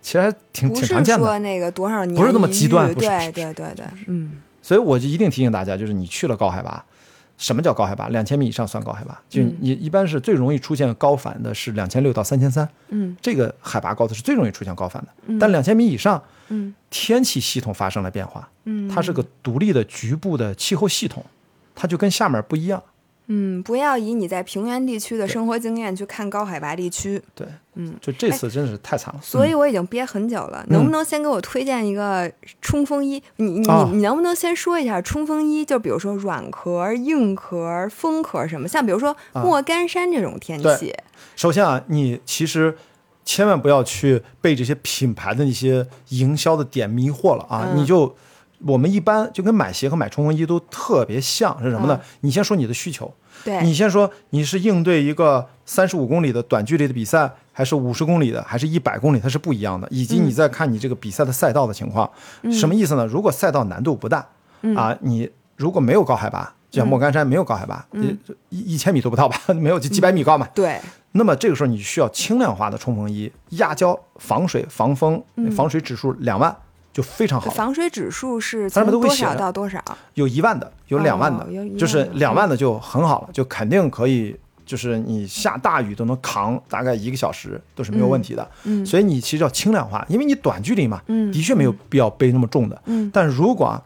[0.00, 1.26] 其实还挺挺常见的。
[1.26, 6.84] 说那个多少年不是那么极端不是对对对对，嗯所以我就一定提醒大家，就是你去了高海拔，
[7.40, 8.08] 什么叫高海拔？
[8.10, 9.18] 两千米以上算高海拔。
[9.30, 15.08] 就嗯你一般是最容易出现高反的是两千六到三千三，嗯这个海拔高的是最容易出现高反的。
[15.26, 21.24] 嗯但两千米以上，嗯天气系统发生了变化，嗯，它是个独立的局部的气候系统，
[21.74, 22.82] 它就跟下面不一样。
[23.32, 27.22] 嗯，不要以你在平原地区的生活经验去看高海拔地区。
[27.32, 29.20] 对，嗯，就这次真是太惨了。
[29.22, 32.28] 所以我已经憋很久了，能不能先给我推荐一个
[32.60, 33.22] 冲锋衣？
[33.36, 35.64] 你你啊你能不能先说一下冲锋衣？
[35.64, 40.92] 就比如说软壳、硬壳、风壳什么，像比如说啊莫干山这种天对气，
[41.36, 42.76] 首先啊，你其实
[43.24, 47.68] 千万不要去被这些品牌的那些营销的点迷惑了啊！
[47.68, 48.16] 嗯你就
[48.66, 51.98] 我们一般就跟买鞋和买冲锋衣都特别像，是什么呢？
[52.00, 52.06] 嗯。
[52.20, 53.12] 你先说你的需求，
[53.44, 59.88] 对，你先说你是应对一个三十五公里的短距离的比赛，还是五十公里的，还是一百公里，它是不一样的。
[59.90, 62.10] 以及你再看你这个比赛的赛道的情况，
[62.52, 63.06] 什么意思呢？
[63.06, 64.26] 如果赛道难度不大、
[64.76, 68.16] 啊，你如果没有高海拔，就像莫干山没有高海拔，一
[68.50, 70.78] 一一千米都不到吧， 没有就几百米高嘛，对，
[71.12, 75.22] 那么这个时候你需要轻量化的冲锋衣，压胶、防水、防风，
[75.56, 76.54] 防水指数两万
[76.92, 77.50] 就非常好。
[77.50, 79.82] 防水指数是上面从多都会写着少到多少？
[80.14, 81.46] 有一万的，有两万的，
[81.78, 88.50] 就是两万的就很好了，就肯定可以，就是你下大雨都能扛大概一个小时都是没有问题的。
[88.64, 92.82] 嗯所以你其实要轻量化，因为你短距离嘛，嗯的确没有必要背那么重的。
[92.86, 93.10] 嗯。
[93.12, 93.82] 但如果啊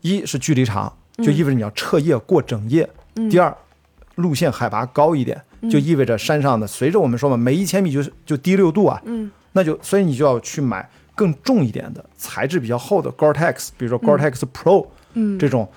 [0.00, 2.84] 一是距离长，就意味着你要彻夜过整夜；
[3.16, 3.28] 嗯。
[3.30, 3.56] 第二，
[4.16, 5.40] 路线海拔高一点，
[5.70, 9.30] 就意味着山上的随着我们说嘛，每一千米就就低六度啊，嗯。
[9.52, 10.88] 那就所以你就要去买
[11.18, 15.36] 更重一点的、材质比较厚的 Gore-Tex，比如说 Gore-Tex Pro、嗯。
[15.36, 15.68] 这种，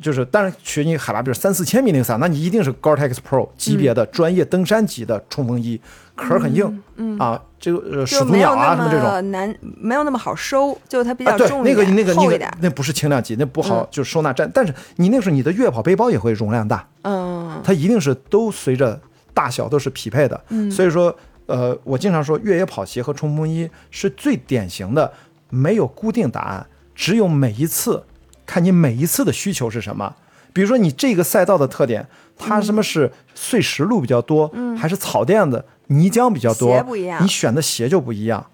[0.00, 5.80] 就是当然取你海拔比如三四千米那个伞，那你一定是 Gore-Tex Pro 级别的、专业登山级的冲锋衣，
[6.14, 9.08] 壳儿很硬、嗯啊，这个呃始就祖鸟啊什么这种。
[9.08, 13.88] 么难，没有那么好收，就它比较重，一那个，那个那个那不是轻量级，那不好嗯。
[13.90, 14.48] 就是收纳站。
[14.54, 17.60] 但是你那个时候你的越野跑背包也会容量大，嗯。
[17.64, 19.00] 它一定是都随着
[19.32, 20.40] 大小都是匹配的。
[20.50, 20.70] 嗯。
[20.70, 25.12] 所以说，呃，我经常说越野跑鞋和冲锋衣是最典型的，
[25.50, 28.04] 没有固定答案，只有每一次
[28.46, 30.16] 看你每一次的需求是什么。
[30.52, 32.06] 比如说你这个赛道的特点，
[32.38, 38.46] 它什么是碎石路比较多，还是草垫子、泥浆比较多，嗯鞋不一样你选的鞋就不一样，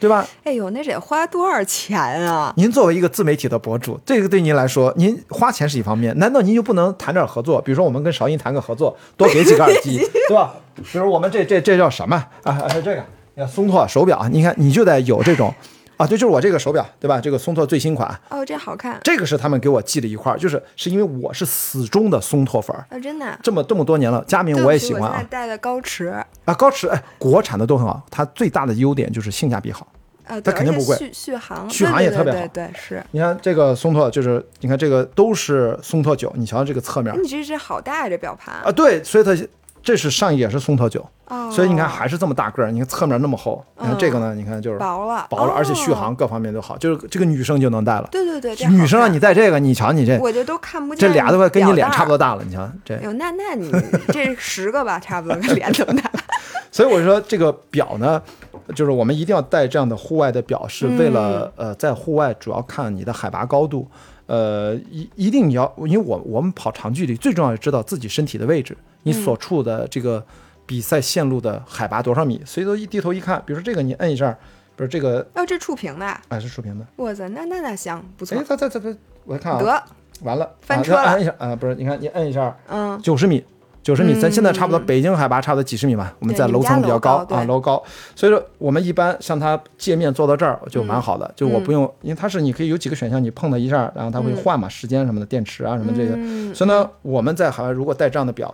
[0.00, 0.26] 对吧？
[0.42, 2.52] 哎呦，那得花多少钱啊？
[2.56, 7.60] 您作为一个自媒体的博主，这个对您来说，您花钱是一方面，难道您就不能谈点合作？
[7.62, 10.56] 比如说我们跟韶音谈个合作，多给几个耳机， 对吧？
[10.76, 12.52] 比如我们这这这叫什么啊？
[12.52, 15.52] 啊，这个，你看松拓手表，你看你就得有这种
[15.96, 17.20] 啊，对，就是我这个手表，对吧？
[17.20, 23.38] 这个松拓最新款，哦，这好看这个是他们给我寄的一块儿，就是是因为我是死忠的松拓粉儿，啊，真的啊。
[23.42, 26.06] 这么这么多年了，佳明我也不起我现在喜欢啊戴的高驰，
[26.44, 29.86] 啊，高驰哎，国产的都很好，它最大的优点就是性价比好。
[30.26, 33.04] 呃，对它肯定不贵续续航，续对对对航也特别好对对，是。
[33.10, 39.36] 你看这个松拓，就是你看这个都是松拓九，你瞧瞧这个侧面哎你这这好大呀，这表盘啊，对，所以它
[39.84, 45.94] 这是上也是松桃九，哦，所以你看还是这么大个儿，你看侧面那么厚，你看这个呢，你看就是薄了，薄了，而且续哦。
[45.94, 48.08] 航各方面都好，就是这个女生就能戴了。
[48.10, 52.34] 对对对，女生让你戴这个，你瞧你这我就都看不见，这俩都快跟你脸差不多大。
[52.34, 53.12] 了，你瞧这有。
[53.12, 53.70] 那那你
[54.08, 56.10] 这十个吧，差不多跟脸这么大。
[56.72, 58.20] 所以我说这个表呢，
[58.74, 63.86] 就是我们一定要戴这样的户外的表，是为了、嗯呃，在户外主要看你的海拔高度，
[64.26, 70.24] 呃，一一定你要，因为我我们跑长距离，最重要是知道自己身体的位置，你所处的这个
[70.64, 74.36] 比赛线路的海拔多少米，所以说一低头一看，比如说这个你摁一下，
[74.76, 78.38] 不是这个哦，这触屏的，哎是触屏的，我操，那那那行，不错。
[78.38, 79.84] 哎，，它它它它，我看啊，得，
[80.22, 83.44] 完了，啊翻车了按一下啊，不是，你看你摁一下，嗯，九十米，
[83.84, 87.80] 九十米，咱现在差不多嗯北京海拔差不多几十米吧，我们在楼层比较楼高啊，楼高，
[88.16, 98.52] 所以说我们一般像它界面做到这儿就蛮好嗯的，就我不用，因为它是你可以有几个选项，你碰它一下，然后它会换嘛，时间什么的，电池啊什么这些，嗯所以呢，我们在海外如果带这样的表，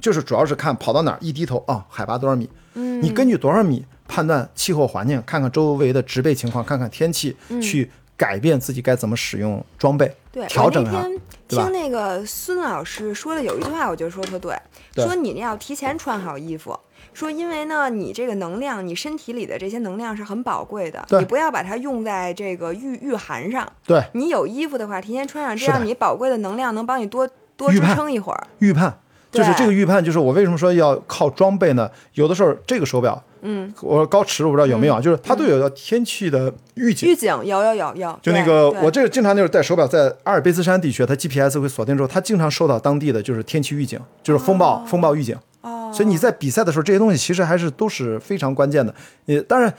[0.00, 3.00] 就是主要是看跑到哪儿一低头啊，海拔多少米，嗯。
[3.00, 7.88] 你根据多少米判断气候环境，看看周围的植被情况，看看天气，去
[8.20, 14.54] 改变自己该怎么使用装备，嗯对，调整啊我那天听那个孙老师说的有一句话，我觉得说特对，
[14.92, 16.78] 对说你要提前穿好衣服。
[17.14, 23.66] 说，因为呢，你这个能量，你身体里的这些能量是很宝贵的，你不要把它用在这个御御寒上。
[23.84, 28.46] 对，你有衣服的话，提前穿上，这样你宝贵的能量能帮你多多支撑一会儿。
[28.58, 28.99] 预判。
[29.30, 31.90] 就是这个预判，就是我为什么说要靠装备呢？
[32.14, 37.08] 有的时候这个手表，嗯，我说高驰我不知道有没有啊，就是它都有叫天气的预警。
[37.08, 45.36] 预警有有有有，就那个我这个经常就是戴手表，在阿尔卑斯山地区，它 GPS 会锁定之后，它经常收到当地的就是天气预警，就是风暴、风暴预警。
[45.62, 48.94] 哦，所以你在比赛的时候，这些东西其实还是都是非常关键的。
[49.26, 49.72] 你当然，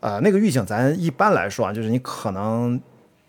[0.00, 2.78] 呃，那个预警咱一般来说啊，就是你可能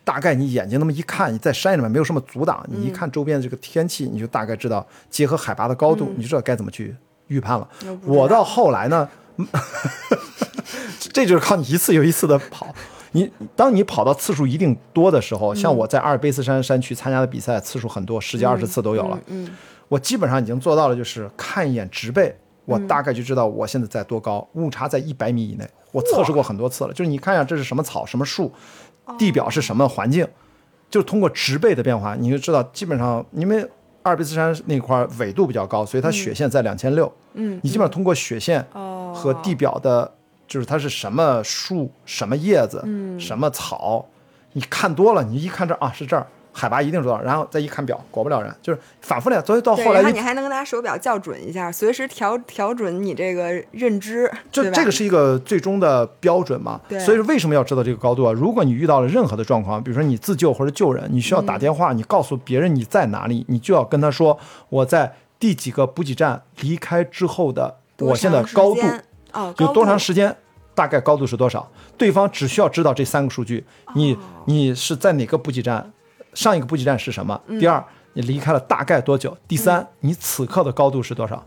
[0.09, 6.95] 大概你眼睛那么一看，你在山里面没有什么阻挡，你一看周边的这个天气，你就大概知道，结合海拔的高度，你就知道该怎么去
[7.27, 7.69] 预判了。
[8.03, 9.07] 我到后来呢，
[11.13, 12.73] 这就是靠你一次又一次的跑。
[13.11, 19.19] 你当你跑到次数一定多的时候，像我在阿尔卑斯山山区参加的比赛次数很多，十几二十次都有了。
[19.27, 19.47] 嗯，
[19.89, 25.69] 我基本上已经做到了，就是看一眼植被，我大概就知道我现在在多高，误差在一百米以内。
[25.91, 28.51] 我测试过很多次了，就是你看一下这是什么草、什么树，
[29.17, 30.27] 地表是什么环境，
[30.89, 33.61] 就是通过植被的变化，你就知道基本上因为
[34.03, 38.95] 阿尔卑斯山那块儿纬度比较高，所以它雪线在两千六，嗯，你基本上通过雪线哦。
[39.15, 40.09] 和地表的，
[40.47, 42.79] 就是它是什么树、什么叶子、
[43.19, 44.05] 什么草，
[44.53, 46.27] 你看多了，你一看这儿啊是这儿，
[46.59, 56.81] 海拔一定多少，然后再一看表，果不了人，就是反复练，所以到，后来一然后你还能拿手表校准一下，随时调调准你这个认知，就这这个是一个最终的标准嘛？
[56.89, 56.99] 对。
[56.99, 58.33] 所以说为什么要知道这个高度啊？
[58.33, 68.81] 如果你遇到了任何的状况，比如说你自救或者救人，你需要打电话，你告诉别人你在哪里，你就要跟他说我在第几个补给站离开之后的我现在高度
[69.31, 70.35] 哦，有多长时间，
[70.75, 73.63] 大概高度是多少，对方只需要知道这三个数据，
[73.95, 75.91] 你哦你是在哪个补给站，
[76.39, 77.37] 上一个补给站是什么？
[77.47, 79.37] 嗯第二，你离开了大概多久？
[79.45, 81.43] 第三，你此刻的高度是多少？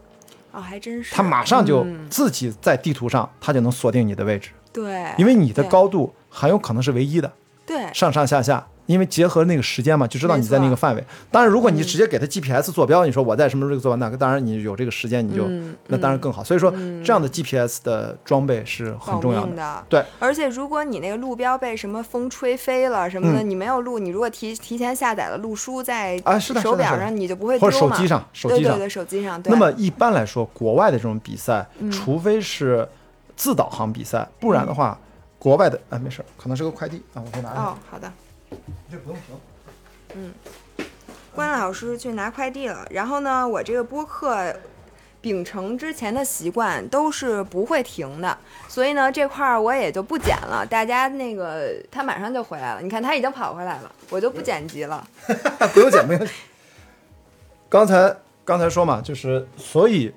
[0.51, 4.51] 哦，还真是，他马上就嗯自己在地图上，他就能锁定你的位置。
[4.71, 7.33] 对，因为你的高度很有可能是唯一的，
[7.65, 11.05] 对上上下下，因为结合那个时间嘛，就知道你在那个范围。
[11.31, 16.43] 当然，如果你直接给他 GPS 坐标，你说我在什么这个做完，那个当然你有这个时间，你就嗯那当然更好。
[16.43, 16.71] 所以说，
[17.05, 19.57] 这样的 GPS 的装备是很重要的。
[19.57, 19.85] 的。
[19.89, 27.71] 对，而且如果你那个路标被什么风吹飞了什么的，你没有路，你如果提提前下载了路书在手表上，你就不会或。
[27.71, 28.73] 者手机上，手机上。
[28.73, 29.41] 对对对，手机上。
[29.41, 32.87] 对那么一般来说，国外的这种比赛，嗯除非是
[33.37, 34.99] 自导航比赛，不然的话，
[35.39, 37.63] 国外的哎没事，可能是个快递啊，我先拿一下。
[37.63, 38.13] 哦，好的。
[38.91, 39.37] 这不用停。
[40.15, 40.35] 嗯
[41.35, 44.55] 关老师去拿快递了，然后呢，我这个播客
[45.23, 48.37] 秉承之前的习惯，都是不会停的，
[48.69, 50.67] 所以呢，这块儿我也就不剪了。
[50.69, 55.03] 大家那个他马上就回来了，你看他已经跑回来了，我就不剪辑了。
[55.73, 56.31] 不用剪，不用剪。
[57.71, 58.15] 刚才
[58.45, 60.13] 刚才说嘛，就是所以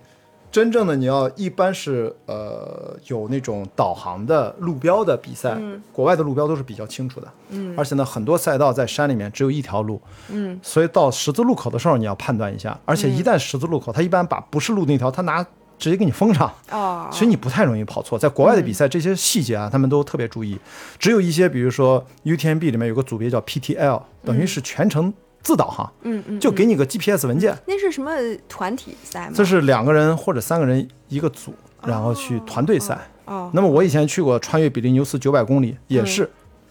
[0.52, 5.82] 真正的你要一般是呃有那种导航的路标的比赛，嗯。
[5.91, 7.74] 国外的路标都是比较清楚的，嗯。
[7.78, 10.60] 而且呢很多赛道在山里面只有一条路，嗯。
[10.64, 15.46] 所以到十字路口的时候你要判断一下，而且一旦十字路口，他一般把不是路那条，他拿
[15.78, 18.18] 直接给你封上，哦，所以你不太容易跑错。
[18.18, 20.58] 在国外的比赛，这些细节啊，他们都特别注意。
[20.98, 25.14] 只有一些，比如说 UTMB 里面有个组别叫 PTL，等于是全程
[25.46, 27.56] 自导航，嗯嗯，就给你个 GPS 文件。
[27.68, 28.12] 那是什么
[28.50, 29.34] 团体赛吗？
[29.36, 31.54] 这是两个人或者三个人一个组，
[31.86, 33.00] 然后去团队赛。
[33.26, 36.28] 哦，那么我以前去过穿越比利牛斯九百公里，也是，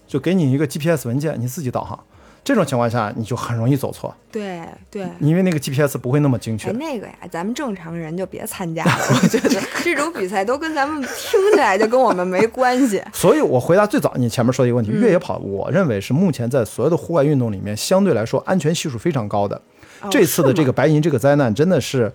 [0.09, 1.97] 就给你一个 GPS 文件，你自己导航。
[2.45, 5.09] 这种情况下，你就很容易走错，对对。
[5.18, 6.72] 因为那个 GPS 不会那么精确哎，。
[6.74, 8.92] 那个呀，咱们正常人就别参加了。
[9.22, 13.03] 我觉得这种比赛都跟咱们听起来就跟我们没关系。
[13.14, 19.57] 所以我回答最早你前面说的一个问题，嗯越野跑，我认为是目前在所有的户外运动里面相对来说安全系数非常高的。
[20.03, 22.12] 哦这次的这个白银这个灾难真的是，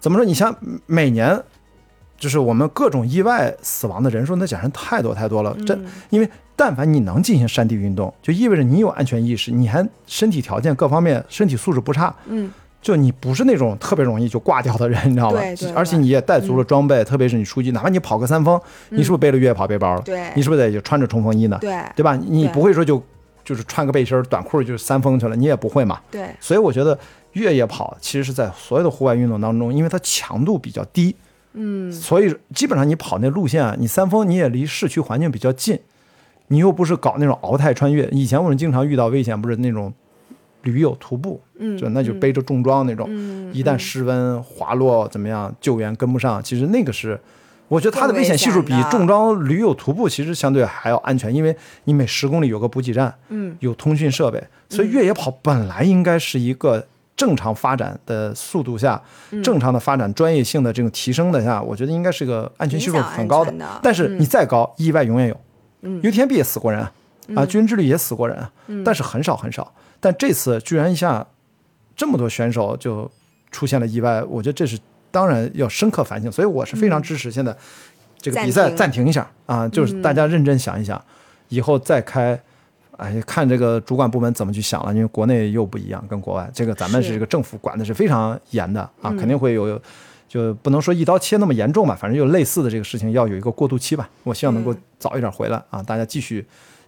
[0.00, 0.24] 怎么说？
[0.24, 0.56] 你像
[0.86, 1.38] 每年，
[2.18, 5.54] 就是我们各种意外死亡的人数，那简直太多太多了。
[5.58, 12.50] 嗯真因为但凡你能进行山地运动，就意味着你有安全意识，你还身体条件各方面身体素质不差，嗯，
[12.80, 15.70] 就你不是那种特别容易就挂掉的人，你知道吗对对？
[15.72, 18.58] 而且你也带足了装备，特别是你出去，哪怕你跑个三峰，
[18.88, 20.00] 你是不是背了越野跑背包了？
[20.00, 21.58] 对你是不是得就穿着冲锋衣呢？
[21.60, 22.16] 对对吧？
[22.16, 23.02] 你不会说就
[23.44, 26.00] 就是穿个背心儿短裤就是三峰去了，你也不会嘛。
[26.10, 26.98] 对，所以我觉得
[27.32, 31.14] 越野跑其实是在所有的户外运动当中，因为它强度比较低，
[31.56, 35.78] 嗯，所以基本上你跑那路线啊，你三峰你也离市区环境比较近，
[36.48, 38.06] 你又不是搞那种鳌太穿越。
[38.12, 39.92] 以前我们经常遇到危险，不是那种
[40.62, 47.18] 驴友徒步，嗯就那就背着重装那种，嗯一旦失温滑落怎么样，救援跟不上，其实那个是。
[47.68, 56.86] 我觉得它的危险系数比重装驴友徒步其实相对还要安全，因为你每十公里有个补给站，嗯有通讯设备，所以越野跑本来应该是一个
[57.16, 63.52] 正常发展的速度下，嗯正常的发展专业性的这种提升的下，我觉得应该是个安全系数很高的。
[63.82, 65.40] 但是你再高，意外永远有。
[65.82, 66.92] 嗯 UTMB 也死过人啊，
[67.36, 68.52] 啊，军人之旅也死过人啊，
[68.84, 69.72] 但是很少很少。
[69.98, 71.26] 但这次居然一下
[71.96, 73.10] 这么多选手就
[73.50, 74.78] 出现了意外，我觉得这是
[75.10, 76.30] 当然要深刻反省。
[76.30, 77.56] 所以我是非常支持现在
[78.18, 81.02] 这个比赛暂停一下啊，就是大家认真想一想，
[81.48, 82.38] 以后再开。
[82.96, 89.80] 哎，看这个主管部门怎么去想了，因为国内又不一样，跟国外这个咱们是是这个政府管的是非常严的啊，肯定会有，
[90.28, 94.08] 就不能说一刀切那么严重吧，反正就类似的这个事情要有一个过渡期吧。
[94.22, 96.44] 我希望能够早一点回来啊，大家继续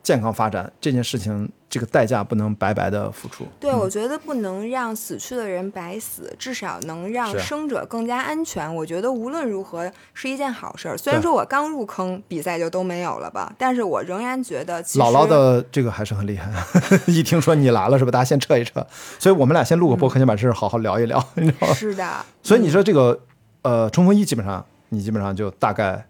[0.09, 3.45] 健康发展，这件事情这个代价不能白白的付出。
[3.61, 8.75] 对，我觉得不能让死去的人白死，至少能让生者更加安全。
[8.75, 10.97] 我觉得无论如何是一件好事儿。
[10.97, 16.51] 虽然说我刚入坑，比赛就都没有了吧，但是我仍然觉得姥姥的这个还是很厉害，
[17.07, 18.11] 一听说你来了是吧？
[18.11, 18.87] 大家先撤一撤，
[19.19, 21.75] 所以我们俩先录个播客，先把这事儿好好聊一聊， 你知道吗？
[21.75, 22.25] 是的。
[22.43, 23.21] 所以你说这个
[23.61, 26.03] 呃冲锋衣基本上你基本上就大概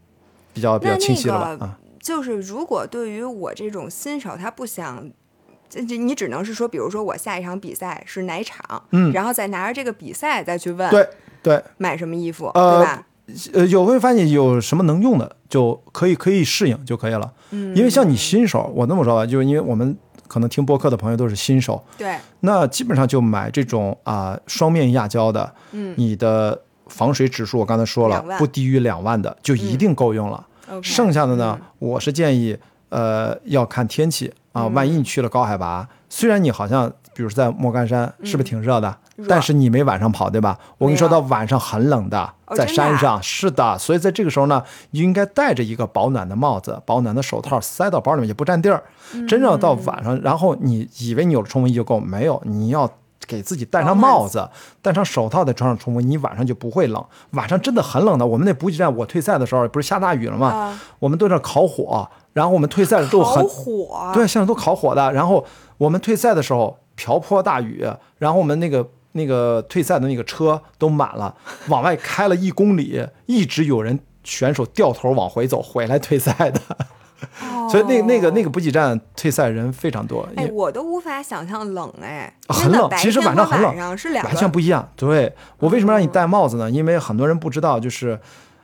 [0.55, 1.49] 比较比较清晰了吧？
[1.51, 5.11] 那个啊，就是如果对于我这种新手，他不想。
[5.71, 11.07] 这这你只能是说，比如说我下一场比赛是哪场，嗯然后再拿着这个比赛再去问对
[11.43, 13.07] 对，买什么衣服，呃对吧？
[13.53, 17.31] 呃，有会发现有什么能用的就可以可以适应就可以了。
[17.51, 19.95] 嗯，因为像你新手，我那么说吧，就是因为我们
[20.27, 30.47] 可能听播客的朋友都是新手，对，那基本上就买这种啊、双面压胶的，嗯你的防水指数我刚才说了不低于两万的就一定够用了。
[30.83, 32.57] 剩下的呢，我是建议
[32.89, 38.89] 呃要看天气啊，嗯万一你去了高海拔，虽然你好像比如说在莫干山是不是挺热的？
[38.91, 40.57] 嗯但是你没晚上跑，对吧？
[40.79, 44.63] 我跟你说，到晚上很冷的，在山上、是的，所以在这个时候呢，
[44.93, 48.81] 你应该戴着一个保暖的帽子、保暖的手套，塞到包里面也不占地儿。
[49.15, 52.89] 嗯真正到晚上，然后你以为你有了冲锋衣就够，没有，你要
[53.29, 54.49] 给自己戴上帽子，
[54.83, 57.05] 戴上手套，再穿上冲锋衣，你晚上就不会冷。
[57.33, 58.27] 晚上真的很冷的。
[58.27, 60.49] 我们那补给站，我退赛的时候不是下大雨了吗？
[60.49, 65.13] 啊我们都在那烤火，然后我们退赛的时候很烤火，对，现在都烤火的。
[65.13, 65.45] 然后
[65.77, 71.35] 我们退赛的时候瓢泼大雨，然后我们那个那个退赛的那个车都满了，
[71.69, 76.61] 往外开了一公里，一直有人选手掉头往回走，回来退赛的。
[77.71, 82.89] 所以那那个那个补给站退赛人非常多，哎，我都无法想象冷哎，啊很冷。
[82.99, 84.89] 其实晚上很冷，完全不一样。
[84.97, 86.71] 对我为什么让你戴帽子呢？
[86.71, 88.19] 因为很多人不知道，就是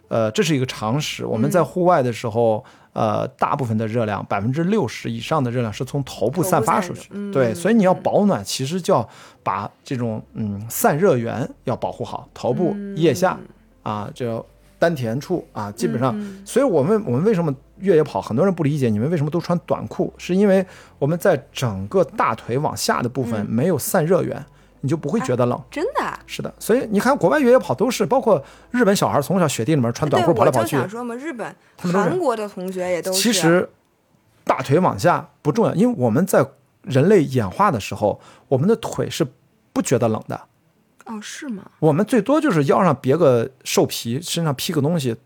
[0.09, 1.27] 呃，这是一个常识。
[1.27, 7.11] 我们嗯在户外的时候，呃，大部分的热量，百分之六十以上的热量是从头部散发出去。
[7.13, 9.09] 嗯对，所以你要保暖，其实就要
[9.43, 13.37] 把这种嗯散热源要保护好，头部、嗯腋下
[13.83, 14.45] 啊，这
[14.85, 16.13] 丹田处啊，基本上。
[16.15, 20.65] 嗯所以我们我们为什么越野跑，很多人不理解你们为什么都穿短裤，是因为
[20.99, 24.45] 我们在整个大腿往下的部分嗯没有散热源，
[24.83, 25.59] 你就不会觉得冷。
[25.71, 26.19] 真的啊。
[26.27, 33.71] 是的，所以你看国外越野跑都是，包括日本小孩从小雪地里面穿短，裤跑来跑去我说嘛，日本、韩国的同学也都其实
[34.45, 36.47] 大腿往下不重要，因为我们在
[36.83, 39.27] 人类演化的时候，我们的腿是
[39.73, 40.39] 不觉得冷的。
[41.07, 41.65] 哦，是吗？
[41.81, 45.17] 我们最多就是腰上别个兽皮，身上披个东西。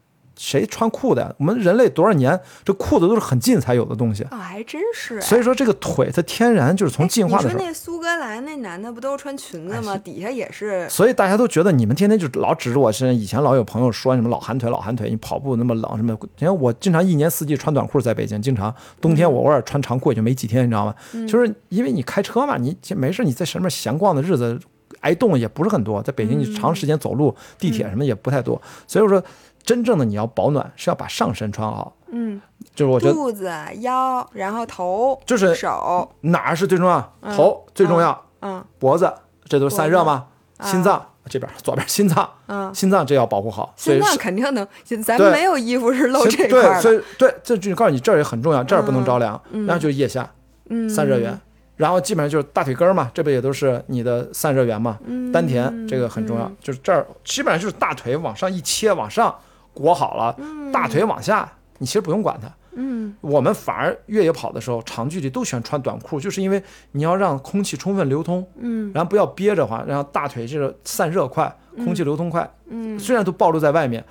[0.40, 1.34] 谁穿裤子呀？
[1.36, 4.22] 我们人类多少年，这裤子都是很近才有的东西。
[4.30, 5.20] 哦，还真是。
[5.20, 7.54] 所以说，这个腿它天然就是从进化的时候。
[7.54, 9.98] 你说那苏格兰那男的不都是穿裙子吗？
[9.98, 10.88] 底下也是。
[10.88, 13.12] 所以大家都觉得你们天天就老指着我身上。
[13.12, 16.16] 以前老有朋友说什么老寒腿，老寒腿，你跑步那么冷什么？
[16.36, 20.94] 你看我经常一年四季穿短裤，在北京，经常冬天我偶尔穿长裤也就没几天，你知道吗？
[21.26, 24.60] 就是因为你开车嘛，你没事你在什么闲逛的日子
[25.00, 26.02] 挨冻也不是很多。
[26.02, 28.60] 在北京你长时间走路，地铁什么也不太多。
[28.86, 29.22] 所以我说。
[29.64, 31.94] 真正的你要保暖，是要把上身穿好。
[32.10, 32.40] 嗯，
[32.74, 37.12] 就是我觉得肚子、腰，然后头，就是手哪儿是最重要？
[37.36, 38.18] 头最重要。
[38.40, 39.12] 嗯，脖子，
[39.44, 40.28] 这都是散热吗？
[40.62, 43.74] 心脏这边左边心脏，嗯，心脏这要保护好。
[43.76, 44.66] 心脏肯定能，
[45.04, 46.72] 咱们没有衣服是露这块的。
[46.72, 49.38] 对，所以对，这就告诉你这儿也很重要，这儿不能着凉。
[49.66, 50.32] 然后就是腋下，
[50.70, 51.38] 嗯，散热源。
[51.78, 54.98] 然后基本上就是大腿根儿嘛，这不也都是你的散热源嘛？
[55.32, 59.34] 丹田这个很重要，就是这儿基本上就是大腿往上一切往上。
[59.74, 60.36] 裹好了，
[60.72, 61.48] 大腿往下，
[61.78, 62.52] 你其实不用管它。
[62.72, 66.60] 嗯，我们反而越野跑的时候，长距离都喜欢穿短裤，就是因为
[66.90, 68.44] 你要让空气充分流通。
[68.56, 72.50] 嗯，然后不要憋着话，让大腿这个散热快，空气流通快。
[72.66, 74.04] 嗯，虽然都暴露在外面，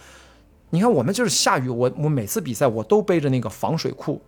[0.70, 4.22] 你看我们就是下雨，我我每次比赛我都背着那个防水裤，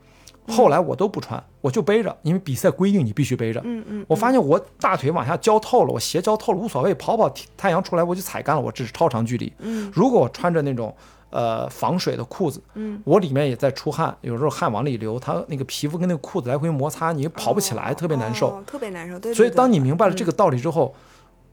[0.49, 3.61] 后来我都不穿，我就背着，因为比赛规定你必须背着。
[3.63, 9.53] 嗯嗯，我发现我大腿往下浇透了，我鞋浇透了无所谓，跑跑太阳出来我就踩干了，我这是超长距离。
[9.59, 10.93] 嗯，如果我穿着那种。
[11.31, 19.19] 呃，防水的裤子，嗯，我里面也在出汗，有时候汗往里流，它那个皮肤跟那个裤子来回摩擦，你跑不起来，特别难受，特别难受。
[19.19, 19.31] 对。
[19.31, 20.91] 所以当你明白了这个道理之后，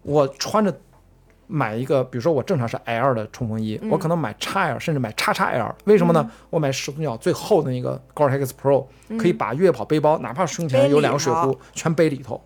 [0.01, 0.75] 我穿着
[1.47, 6.31] 买一个，比如说我正常是 L 的冲锋衣，我可能买 XL，甚至买 XXL，为什么呢？
[6.51, 8.87] 我买始祖鸟最厚的那个 Gore-Tex Pro，
[9.19, 12.41] 可以把越野跑背包，哪怕胸前有两个水壶，全背里头。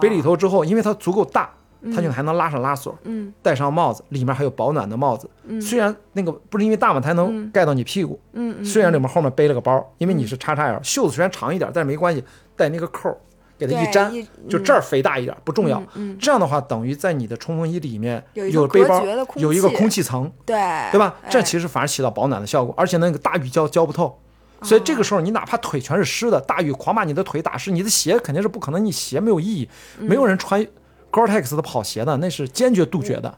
[0.00, 1.50] 背里头之后，因为它足够大。
[1.92, 12.22] 它就还能拉上拉锁，嗯，戴上帽子，里面还有保暖的帽子，嗯，虽然那个不是因为大嘛，它能盖到你屁股，嗯虽然里面后面背了个包，因为你是 XXL，袖子虽然长一点，但是没关系，
[12.54, 13.20] 带那个扣
[13.66, 19.02] 给它一粘，就这儿肥大一点不重要，嗯，这样的话等于在你的冲锋衣里面有背包，
[19.36, 20.56] 有一个空气层，对，
[20.90, 21.14] 对吧？
[21.30, 24.18] 这其实反而起到保暖的效果，而且那个大雨浇浇不透，
[24.62, 30.66] 所以这个时候你哪怕腿全是湿的，大雨狂把你的腿打湿，你的鞋肯定是不可能，你鞋没有意义，没有人穿。
[31.12, 33.36] Gore-Tex 的跑鞋的那是坚决杜绝的。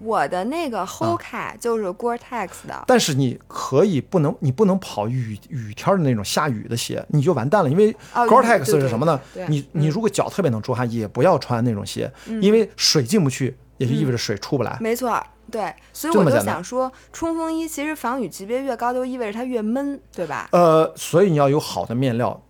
[0.00, 2.84] 我的那个 Hoka 就是 Gore-Tex 的。
[2.86, 7.70] 但是你可以不能，你不能跑雨雨天的那种下雨的鞋，你就完蛋了。
[7.70, 9.20] 因为 Gore-Tex 是什么呢？
[9.48, 14.76] 你你如果脚特别能出汗，也不要穿那种鞋，因为水进不去，也就意味着水出不来。
[14.80, 15.72] 没错，对。
[15.92, 20.48] 所以我就想说，冲锋衣其实防雨级别越高，就意味着它越闷，对吧？
[20.52, 22.42] 呃，所以你要有好的面料。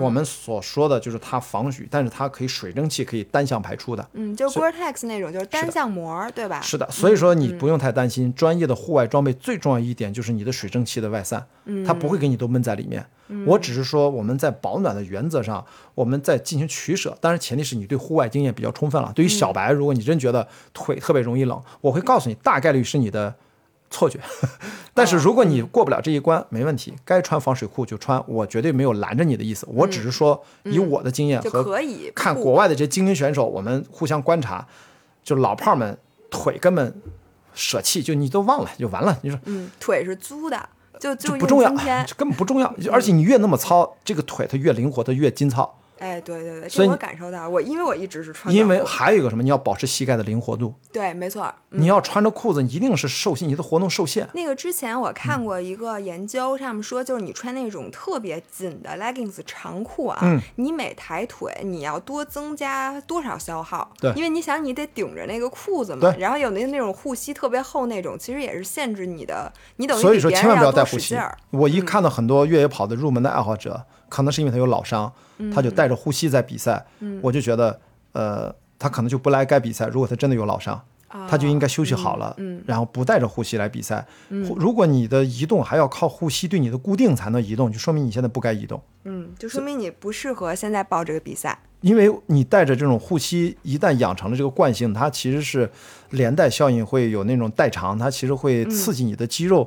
[0.00, 4.06] 我们所说的就是它防雨，但是它可以水蒸气可以单向排出的。
[4.12, 6.60] 嗯，就是 Gore-Tex 那种，就是单向膜，对吧？
[6.60, 8.34] 是的，所以说你不用太担心。
[8.34, 11.46] 专业的户外装备最重要一点就是你的水蒸气的外散，
[11.86, 13.06] 它不会给你都闷在里面。
[13.46, 19.12] 我只是说我们在保暖的原则上，我们在进行取舍，当然前提是你对户外经验比较充分了。
[19.14, 23.34] 对于小白，如果你真觉得腿特别容易冷，我会告诉你，大概率是你的。
[23.92, 24.20] 错觉，
[24.94, 31.76] 但是如果你过不了这一关，没问题，该穿防水裤就穿，我绝对没有拦着你的意思，我只是说以我的经验和
[32.14, 34.64] 看国外的这些精英选手，我们互相观察，
[35.24, 35.98] 就老炮们
[36.30, 37.02] 腿根本
[37.52, 39.18] 舍弃，就你都忘了就完了。
[39.22, 40.68] 你说，嗯，腿是租的，
[41.00, 41.74] 就就不重要，
[42.16, 45.79] 根本不重要，而且你越那么糙，这个腿它越灵活，它越筋糙。
[46.00, 50.74] 哎，对对对，所以我感受到，我因为我一直是穿，因为还有一个什么，你要保持膝盖的灵活度。
[50.90, 54.26] 对，没错，你要穿着裤子，一定是受限，你的活动受限。
[54.32, 63.92] 那个之前我看过一个研究，上面说，就是你穿那种特别紧的 leggings 长裤啊，你每抬腿你要多增加多少消耗？
[64.00, 71.14] 对，因为你想，你得顶着那个裤子嘛，然后有那那种护膝特别厚那种，其实也是限制你的，你等于所以说千万不要带护膝。
[71.50, 73.84] 我一看到很多越野跑的入门的爱好者。
[74.10, 75.10] 可能是因为他有老伤，
[75.54, 76.84] 他就带着护膝在比赛。
[77.22, 77.80] 我就觉得，
[78.12, 79.86] 呃，他可能就不来该比赛。
[79.86, 80.78] 如果他真的有老伤，
[81.28, 82.36] 他就应该休息好了，
[82.66, 84.06] 然后不带着护膝来比赛。
[84.28, 88.82] 如果你的移动还要靠护膝对你的固定才能移动，就说明你现在不该移动。
[89.04, 91.58] 嗯，就说明你不适合现在报这个比赛。
[91.80, 95.70] 因为你带着这种护膝，一旦养成了这个惯性，它其实是
[96.10, 99.66] 连带效应会有那种代偿，它其实会刺激你的肌肉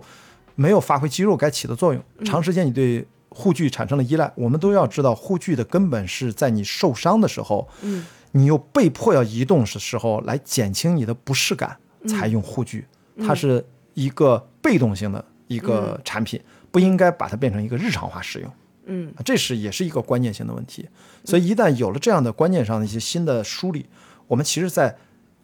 [0.53, 2.03] 没有发挥肌肉该起的作用。
[2.25, 3.07] 长时间你对。
[3.34, 11.77] 护具产生了依赖，我们都要知道，护具的根本是在你受伤的时候，嗯，你又被迫要移动的时候来减轻你的不适感，
[12.07, 12.86] 才用护具。
[13.25, 16.39] 它是一个被动性的一个产品，
[16.71, 18.51] 不应该把它变成一个日常化使用。
[18.86, 20.88] 嗯，这是也是一个关键性的问题。
[21.23, 23.86] 所以一旦有了这样的观念上的一些新的梳理，
[24.27, 24.95] 我们其实在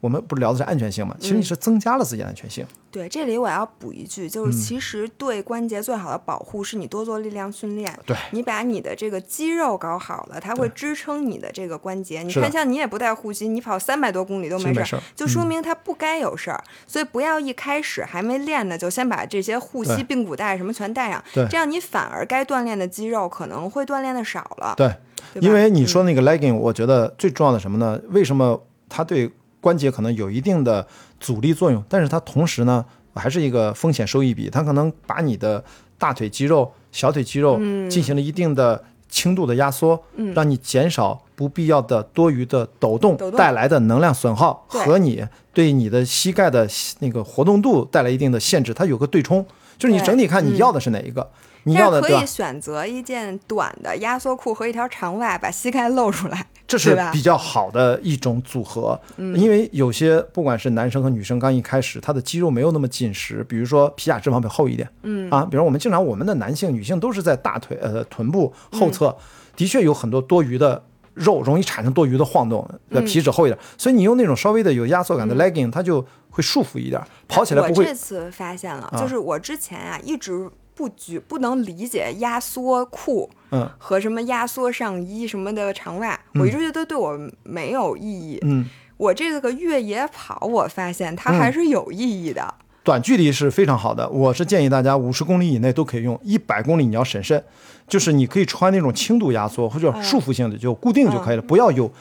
[0.02, 1.16] 我们不是聊的是安全性嘛？
[1.20, 2.66] 其实你是增加了自己的安全性。
[2.92, 7.94] 对，这里我要补一句，嗯就是其实对关节最好的保护是你多做力量训练。
[8.06, 12.24] 对你把你的这个肌肉搞好了，它会支撑你的这个关节。
[12.24, 16.64] 你看，像你也不带护膝，你跑三百多公里都没事儿，是没事就说明它不该有事儿。
[16.88, 24.74] 所以不要一开始还没练呢，就先把这些护膝、髌骨带什么全带上，对这样你反而该锻炼的肌肉可能会锻炼的少了。
[24.76, 24.92] 对，
[25.34, 28.00] 对因为你说那个 legging，我觉得最重要的什么呢？
[28.10, 29.32] 为什么它对
[29.62, 30.88] 关节可能有一定的
[31.20, 35.64] 阻力作用，但是它同时呢，还是一个风险收益比，它可能把你的
[35.98, 37.90] 大腿肌肉、小腿肌肉嗯。
[37.90, 40.34] 进行了一定的轻度的压缩，嗯。
[40.34, 46.68] 让你减少不必要的多余的抖动带来的能量损耗和你对你的膝盖的
[47.00, 49.46] 那个活动度带来一定的限制，它有个对冲，
[49.78, 50.58] 就是你整体看你嗯。
[50.58, 51.30] 要的是哪一个，
[51.64, 52.26] 你要的可以？
[52.26, 56.46] 选择一件短的压缩裤和一条长袜，把膝盖露出来。
[56.68, 69.18] 这是比较好的一种组合，因为有些不管是男生和女生，刚一开始他的肌肉没有那么紧实，比如说皮下脂肪比较厚一点，嗯啊，比如我们经常我们的男性、女性都是在大腿、呃臀部后侧，
[69.56, 70.84] 的确有很多多余的
[71.16, 80.48] 肉，容易产生多余的晃动，呃皮脂厚一点，所以你用那种稍微的有压缩感的 legging，它就会束缚一点，跑起来不我会这次发现了，啊就是我之前啊一直
[80.80, 88.40] 不举不能理解压缩裤嗯和什么压缩上衣什么的长袜，我一直觉得对我没有意义。
[88.44, 88.66] 嗯。
[88.96, 92.56] 我这个越野跑，我发现它还是有意义的。
[92.82, 97.44] 短距离是非常好的，我是建议大家五十公里以内都可以用，一百公里你要审慎，
[97.90, 101.92] 就是你可以穿那种轻度压缩或者束缚性的，就固定就可以了，不要有嗯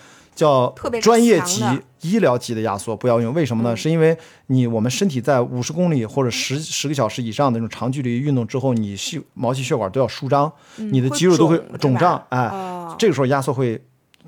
[0.76, 1.62] 特别专业级、
[2.02, 3.32] 医疗级的压缩，不要用。
[3.34, 3.74] 为什么呢？
[3.74, 4.16] 嗯是因为
[4.46, 13.82] 你我们身体在五十公里或者十十个小时以上的那种长距离运动之后，你细毛细血管都要舒张，你的肌肉都会肿胀，哎，哦这个时候压缩会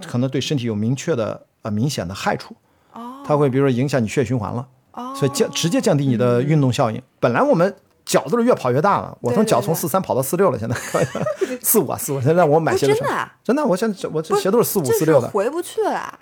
[0.06, 2.54] 可能对身体有明确的呃明显的害处，
[2.92, 4.66] 哦它会比如说影响你血液循环了。
[4.92, 7.00] 哦，所以降直接降低你的运动效应。
[7.20, 7.72] 本来我们
[8.04, 10.76] 脚都是越跑越大了，我从脚从四三跑到四六了，现在
[11.62, 15.28] 四五啊四五，现在我买鞋真的啊真的，我现在我这鞋都是四五四六的。
[15.28, 16.18] 回不去了。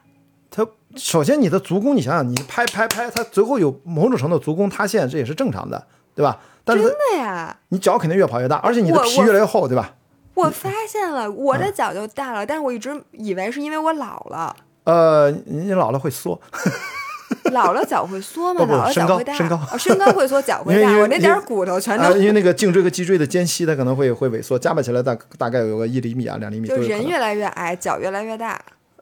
[0.51, 0.66] 它
[0.97, 6.41] 首先你的足弓，你想想，你拍拍拍，它最后有某种程度足弓塌陷，这也是正常的，对吧？
[6.64, 9.95] 但是真的呀，你脚肯定越跑越大，而且你的皮越来越厚，对吧？
[10.34, 14.55] 我发现了，我嗯的脚就大了，但是我一直以为是因为我老了。
[14.84, 16.41] 呃，你老了会缩，
[17.55, 18.61] 老了脚会缩吗？
[18.61, 20.99] 不不老了身脚会大，高身高哦身高会缩，脚会大。
[20.99, 26.68] 我那点儿骨头全啊，都因为那个颈椎和脊椎的间隙，它可能会会萎缩，加把起来大大概有个一厘米啊，两厘米。
[26.68, 28.61] 就人越来越矮，脚越来越大。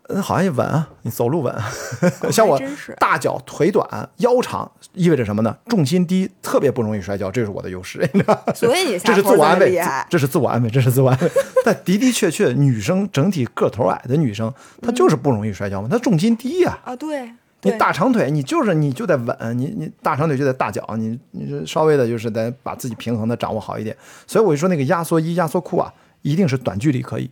[0.09, 1.53] 嗯，好像也稳啊，你走路稳。
[2.31, 2.61] 像我
[3.01, 5.57] 大脚腿短腰长，意味着什么呢？
[5.67, 8.09] 重心低，特别不容易摔跤，这是我的优势。
[8.13, 11.29] 你知道所以你这是自我安慰，这是自我安慰，这是自我安慰。
[11.67, 16.95] 但的的确确，女生整体个头矮的女生，她就是不容易摔跤嘛，她重心低呀、啊！
[16.95, 17.33] 对，
[17.63, 23.97] 你大长腿，你就是你就得稳，你你大长腿就得大脚，你你这稍微的就是得把自己平衡的掌握好一点。
[24.27, 25.93] 所以我就说那个压缩衣、压缩裤啊，
[26.23, 27.29] 一定是短距离可以。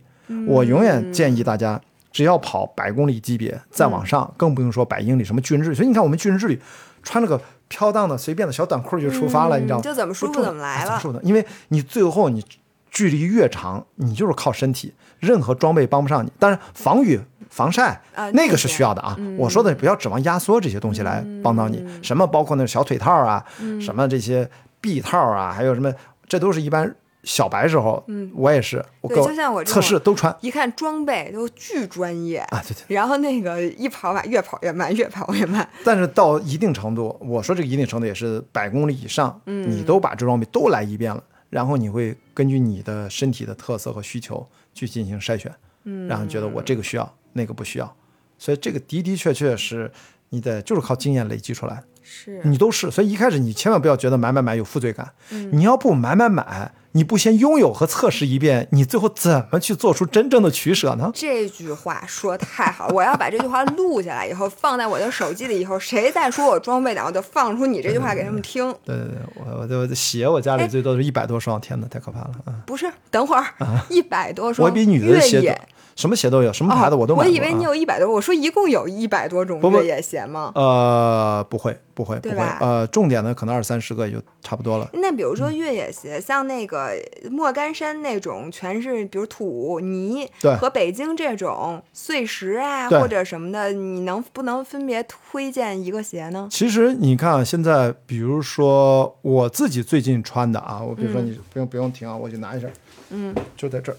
[0.47, 1.79] 我永远建议大家，
[2.11, 5.75] 只要跑百公里级别，再往上，更不用说百英里什么巨人之旅。
[5.75, 6.59] 所以你看我们巨人之旅，
[7.03, 9.83] 穿了个飘荡的随便的小短裤就出发了，你知道吗？
[9.83, 12.43] 就怎么舒服怎么来了哎怎么舒服的，因为你最后你
[12.89, 16.31] 距离越长，你就是靠身体，任何装备帮不上你。
[16.39, 17.19] 但是，防雨、
[17.49, 19.17] 防晒、啊那个是需要的啊。
[19.37, 23.45] 我说的不要指望压缩这些东西来帮到你，什么包括那个小腿套啊，
[23.81, 24.49] 什么这些
[24.81, 25.93] 臂套啊，还有什么，
[26.27, 32.95] 这都是一般小白时候，我也是，我就像我测试都穿一看装备都巨专业啊，对对。
[32.95, 35.67] 然后那个一跑吧，越跑越慢，越跑越慢。
[35.83, 45.51] 但是到一定程度，我说这个一定程度也是百公里以上，你都把这装备都来一遍了，然后你会根据你的身体的特色和需求去进行筛选，
[45.85, 47.95] 嗯，然后觉得我这个需要，那个不需要，
[48.39, 49.91] 所以这个的的确确是
[50.29, 52.41] 你得就是靠经验累积出来的，是。
[52.43, 55.11] 你都是，所以一开始你千万不要觉得买买买有负罪感，
[55.51, 61.11] 你要不买买买，你不先拥有和测试一遍，你最后怎么去做出真正的取舍呢？
[61.13, 68.73] 这句话说太好了，我要把这句话录下来以后放在我的手机里，以后谁再说我装备党，我就放出你这句话给他们听。
[68.85, 72.31] 对对对，我我我的鞋我家里哎最多是一百多双，天哪，太可怕了。
[72.45, 72.55] 啊！
[72.65, 73.45] 不是，等会儿
[73.89, 75.59] 一百多双，我比女的越鞋
[75.95, 80.51] 什么鞋都有，什么牌子哦我都买我以为你有一百多，我说一共有一百多种越野鞋吗？
[80.53, 84.89] 呃，不会不会不会，呃，重点的可能二三十个也就差不多了。
[84.93, 86.91] 那比如说越野鞋，像那个
[87.31, 90.53] 莫干山那种，全是比如土泥，对。
[90.57, 96.49] 和北京这种碎石啊或者什么的，你能不能分别推荐一个鞋呢？
[96.51, 102.67] 其实你看啊，现在比如说我自己最近穿的啊，我比如说你不用不用停啊，我去拿一下，
[103.11, 103.97] 嗯，就在这儿，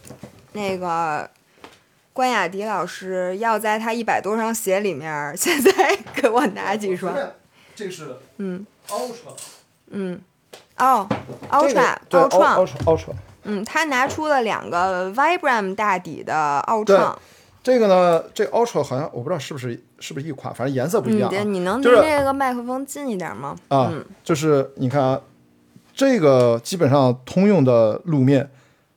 [0.53, 1.28] 那个
[2.16, 5.70] 关雅迪老师要在他一百多双鞋里面， 现在
[6.14, 7.14] 给我拿几双？
[7.74, 9.36] 这是嗯 Ultra，
[9.90, 10.18] 嗯，
[10.78, 13.12] 哦这个，Ultra 对奥创，Ultra Ultra。
[13.42, 17.18] 嗯，他拿出了两个 Vibram 大底的奥对创，
[17.62, 21.44] 这个呢，这 Ultra 好像我不知道是不是是不是一款，反正颜色不一嗯，样、对，啊。
[21.44, 23.54] 你能离就是这个麦克风近一点吗？
[23.68, 23.92] 啊，
[24.24, 25.20] 就是你看啊，
[25.94, 28.50] 这个基本上通用的路面，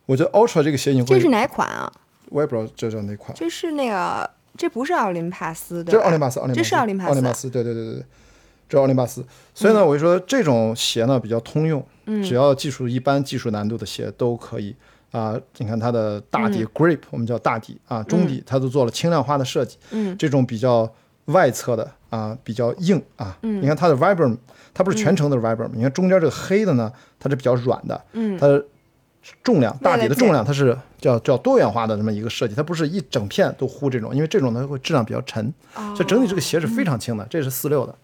[0.05, 1.91] 我觉得 Ultra 这个鞋你会，这是哪款啊？
[2.29, 8.05] 我也不知道这叫哪款，这是那个，这不是奥林帕斯的，这是奥林巴斯，奥林巴斯，这是奥林帕斯奥林巴斯，对对对对对，
[8.67, 9.25] 这是奥林巴斯。
[9.53, 14.75] 所以呢，我就说这种鞋呢比较通用，嗯只要技术一般技术难度的鞋都可以。
[15.11, 19.75] 啊，你看它的大嗯底 grip，、我们叫大底啊，中底它都做了轻量化的设计。
[19.89, 20.87] 嗯，这种比较
[21.25, 23.35] 外侧的啊，比较硬啊。
[23.41, 24.37] 嗯你看它的 Vibram，
[24.71, 27.99] 它不是全程的 Vibram，、你看中间这个黑的呢，它是比较软的。
[28.13, 28.63] 嗯它的
[29.43, 35.53] 重量大底的重量，它是叫叫多元化的这么一个设计，它不是一整片都糊这种，因为这种呢会质量比较沉。
[35.75, 37.95] 哦所以整体这个鞋是非常轻的，这是四六的，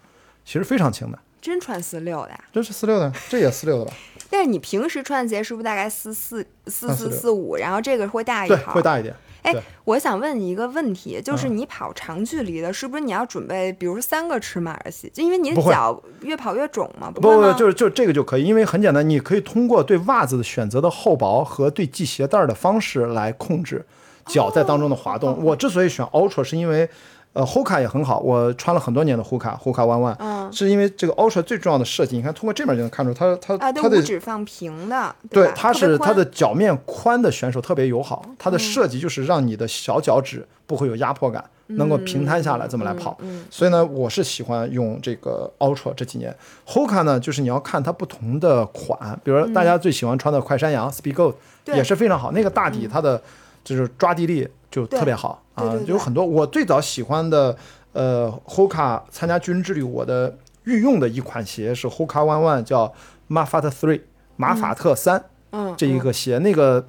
[0.44, 2.40] 其实非常轻的，真穿四六的呀？
[2.52, 3.94] 这是四六的，这也四六的吧？
[4.30, 8.74] 但是你平时穿的鞋是不是大概四四四四啊四五，然后这个会大一对，号？
[8.74, 9.16] 会大一点。
[9.46, 15.10] 哎，我想问你一个问题，就是嗯你跑长距离的，是不是你要准备，比如三个尺码的鞋？
[15.14, 17.12] 就因为你的脚越跑越肿嘛？
[17.12, 17.54] 不不，不？
[17.54, 23.86] 就是就这个就可以，因为很简单，你可以通过对袜子的选择的厚薄和对系鞋带儿的方式来控制
[24.26, 25.32] 脚在当中的滑动。
[25.32, 26.90] 哦我之所以选 Ultra，是因为
[27.36, 43.18] 呃 Hoka 也很好，我穿了很多年的 Hoka，Hoka One One，、嗯是因为这个 Ultra 最重要的设计，你看通过这面就能看出它它啊，它的五指放平的，对，它是它的脚面宽的选手特别友好，它的设计就是让你的小脚趾不会有压迫感，能够平摊下来这么来跑。
[43.50, 46.34] 所以呢，我是喜欢用这个 Ultra 这几年。
[46.66, 51.34] Hoka 呢，就是你要看它不同的款，比如说大家最喜欢穿的快山羊 Speed Goat
[51.66, 53.22] 也是非常好，那个大底它的
[53.64, 57.56] 就是抓地力就特别好啊有很多我最早喜欢的
[57.94, 62.94] 呃 Hoka 参加军人之旅，我的御用的一款鞋是 Hoka One One，叫
[63.30, 64.02] Mafat Three
[64.36, 65.24] 马法特三。
[65.52, 66.86] 嗯，这一个鞋，那个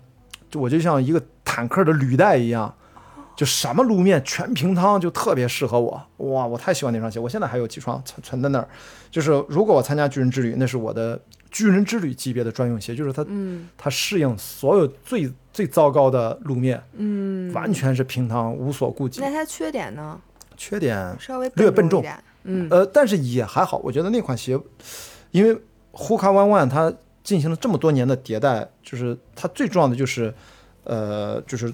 [0.50, 2.74] 就我就像一个坦克的履带一样，
[3.36, 6.02] 就什么路面全平汤，就特别适合我。
[6.16, 8.66] 哇，我太喜欢那双鞋，我现在还有几双存存在那儿。
[9.12, 11.20] 就是如果我参加巨人之旅，那是我的
[11.50, 19.30] 巨人之旅级别的专用鞋，就是它，嗯它适应所有最最糟糕的路面，嗯，完全是平躺，无所顾忌那。
[19.30, 20.20] 它缺点呢？
[20.56, 22.04] 缺点稍微略笨重。
[22.44, 24.58] 嗯呃，但是也还好，我觉得那款鞋，
[25.32, 25.52] 因为
[25.92, 26.92] Hoka One One 它
[27.24, 30.32] 进行了这么多年的迭代，就是它最重要的就是，
[30.84, 31.72] 呃，就是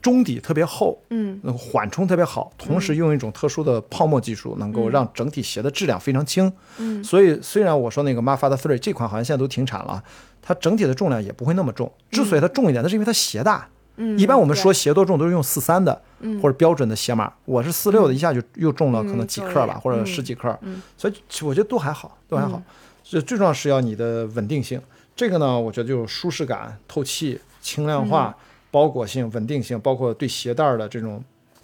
[0.00, 6.52] 中底特别厚，嗯那个缓冲特别好，同时用一种特殊的泡沫技术，能够让整体鞋的质量非常轻。
[6.78, 10.02] 嗯所以虽然我说那个 Mafat Three 这款好像现在都停产了，
[10.40, 11.90] 它整体的重量也不会那么重。
[12.10, 13.68] 之所以它重一点，那是因为它鞋大。
[13.96, 17.30] 嗯，一般我们说鞋多重都是用四三的，嗯或者标准的鞋码。
[17.44, 20.58] 我是四六的，一下就又重了可能嗯几克吧，或者嗯十几克。
[20.62, 22.62] 嗯所以我觉得都还好，都还好。
[23.02, 24.80] 这最重要是要你的稳定性。
[25.14, 31.22] 这个呢，我觉得就是舒适感、透气、轻量化、嗯包裹性、稳定性，包括对鞋带儿的这种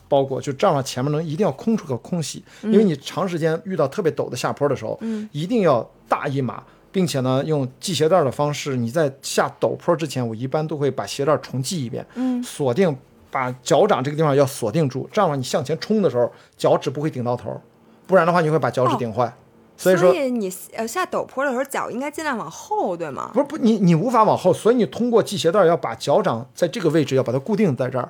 [0.09, 6.63] 包裹，就这样前面能一定要空出个空隙，因为你长时间遇到特别陡的下坡的时候，嗯一定要大一码。
[6.93, 12.97] 并且呢，用系鞋带儿的方式，你在下陡坡之前，我一般都会把鞋带儿重系一遍，嗯锁定，
[13.31, 17.61] 把脚掌这个地方要锁定住，这样的话你向前冲的时候，脚趾不会顶到头，
[18.07, 19.31] 不然的话你会把脚趾顶坏。
[19.77, 23.31] 所以说，你呃下陡坡的时候，脚应该尽量往后，对吗？
[23.35, 28.09] 不是不，你你无法往后，所以你通过系鞋带要把脚掌在这个位置要把它固定在这儿，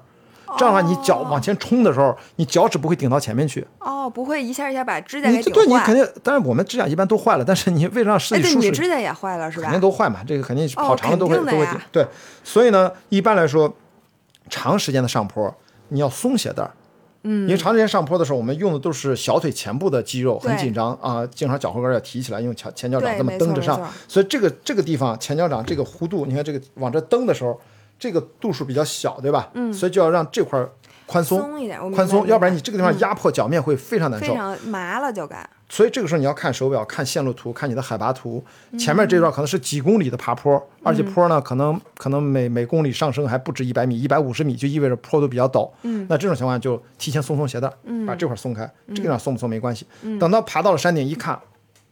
[0.57, 3.67] 这样的话你脚往前冲的时候，你脚趾不会顶到前面去。
[3.81, 5.65] 哦，不会一下一下把指甲你给顶坏。
[5.65, 9.81] 对你肯定，但是我们指甲一般都坏了，但是你为了让身体舒适，你指甲也坏了是吧肯定？
[9.81, 12.07] 都坏嘛，这个肯定是哦跑长了都会、都会对，
[12.45, 13.75] 所以呢，一般来说，
[14.49, 15.53] 长时间的上坡
[15.89, 16.71] 你要松鞋带儿。
[17.29, 27.61] 嗯因为长时间上坡的时候，我们用的都是小腿前部的肌肉，很紧张啊，经常脚后跟要提起来，用前前脚掌这么蹬着上所以这个这个地方前脚掌这个弧度，你看这个往这蹬的时候，
[27.99, 29.51] 这个度数比较小，对吧？
[29.55, 30.71] 嗯，所以就要让这块儿
[31.07, 34.27] 宽松，松一点，宽松，要不然你这个地方压迫脚面会非常难受。
[34.27, 35.49] 非常麻了就该。
[35.69, 38.43] 所以这个时候你要看手表、看线路图、看你的海拔图。
[38.79, 45.69] 前面这段可能是几公里的爬坡，而且坡呢可能可能每每公里上升还不止一百米，一百五十米就意味着坡度比较陡。
[45.83, 47.69] 嗯，那这种情况下就提前松松鞋带，
[48.07, 49.87] 把这块松开，这个地方松不松没关系。
[50.21, 51.39] 等到爬到了山顶一看，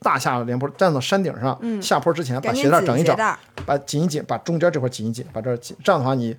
[0.01, 3.17] 大下连坡，站到山顶上，下坡之前把鞋带整一整，
[3.67, 6.37] 把紧一紧，把中间这块紧一紧，把这儿紧，这样的话你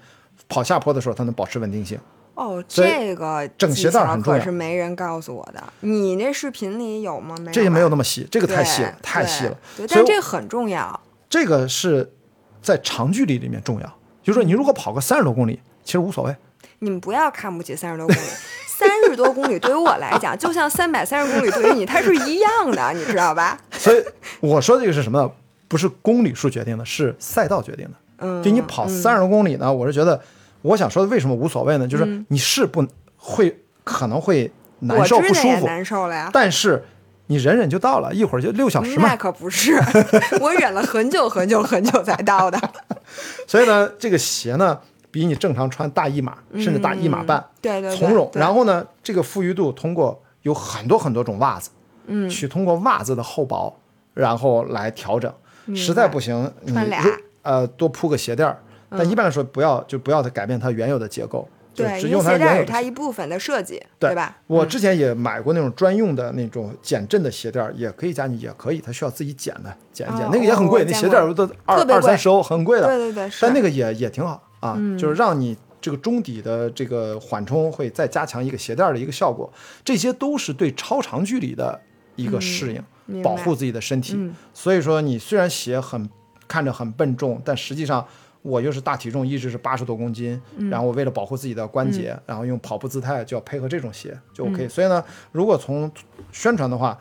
[0.47, 1.99] 跑下坡的时候它能保持稳定性。
[2.36, 5.63] 哦，这个整鞋带儿很重要可是没人告诉我的。
[5.79, 7.36] 你那视频里有吗？
[7.39, 7.51] 没有。
[7.51, 9.57] 这也没有那么细，这个太细了，太细了。
[9.89, 10.99] 但这个很重要。
[11.29, 12.13] 这个是
[12.61, 13.88] 在长距离里面重要，
[14.21, 16.36] 就是说你如果跑个三十多公里，其实无所谓。
[16.79, 18.19] 你们不要看不起三十多公里，
[18.67, 23.57] 三十多公里对于我来讲，就像三百三十公里对于你，它是一样的，你知道吧？
[23.71, 24.03] 所以
[24.41, 25.31] 我说这个是什么呢？
[25.67, 27.91] 不是公里数决定的，是赛道决定的。
[28.17, 30.21] 嗯，就你跑三十多公里呢，我是觉得，
[30.66, 31.88] 我想说的为什么无所谓呢？
[31.88, 32.86] 就是你是不
[33.18, 36.30] 会可能会难受不舒服，难受了呀。
[36.34, 36.84] 但是
[37.28, 39.16] 你忍忍就到了，一会儿就六小时嘛那。
[39.16, 39.80] 可不是，
[40.41, 42.59] 我忍了很久很久很久才到的。
[43.47, 44.80] 所以呢，这个鞋呢，
[45.11, 48.30] 比你正常穿大一码，甚至大一码半，对对对，从容。
[48.34, 51.70] 然后呢，这个富裕度通过有很多很多种袜子，
[52.07, 53.76] 嗯，去通过袜子的厚薄，
[54.13, 55.32] 然后来调整。
[55.76, 57.03] 实在不行，你穿俩
[57.41, 58.59] 呃多铺个鞋垫儿，
[58.89, 64.38] 但一般来说不要就不要它改变它原有的结构，对，只用它原有的是它一部分的设计，对吧？
[64.47, 72.88] 我之前也买过那种专用的那种减震的鞋垫儿，也可以加也可以，它需要自己减的，减一剪，哦那个也很贵，那鞋垫儿都二二三十欧，很贵的。
[72.88, 79.51] 对对对，但那个也也挺好啊，就是让你这个中底的这个缓冲会再加强一个鞋垫儿的一个效果，
[79.83, 81.81] 这些都是对超长距离的
[82.15, 82.73] 一个适
[83.07, 84.31] 应，保护自己的身体。
[84.53, 86.09] 所以说，你虽然鞋很
[86.47, 88.05] 看着很笨重，但实际上。
[88.45, 90.39] 我又是大体重，一直是八十多公斤，
[90.69, 94.67] 然后我为了保护自己的关节，然后用跑步姿态就要配合这种鞋就 OK。
[94.67, 95.91] 所以呢，如果从
[96.31, 96.95] 宣传的话，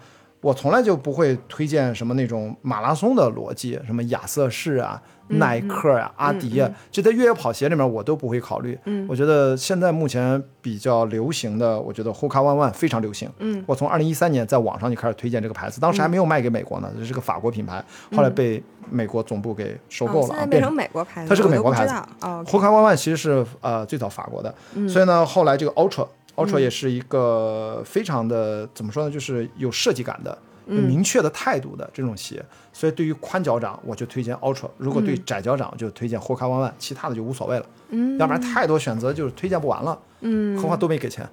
[0.44, 8.78] 我从来就不会推荐什么那种马拉松的逻辑，什么亚瑟士啊、耐克啊、阿迪啊，这在越野跑鞋里面我都不会考虑。
[8.84, 13.26] 嗯我觉得现在目前比较流行的，我觉得 Hoka One One 非常流行。
[13.38, 17.82] 嗯，我从二零一三年在网上就开始推荐这个牌子，当时还没有卖给美国呢，这是个法国品牌，
[18.14, 21.94] 后来被美国总部给收购了变成美国牌子，它是个美国牌子。
[22.20, 24.54] 哦，Hoka One One 其实是呃最早法国的，
[24.86, 26.06] 所以呢，后来这个 Ultra
[26.36, 30.36] Ultra 也是一个非常的怎么说呢，就是有设计感的。
[30.66, 37.66] 有明确的态度的这种鞋，所以对于宽脚掌我就推荐 Ultra，如果对窄脚掌就推荐 Hoka One One，其他的就无所谓了。
[37.90, 39.98] 嗯，要不然太多选择就是推荐不完了。
[40.22, 41.28] 嗯，何况都没给钱。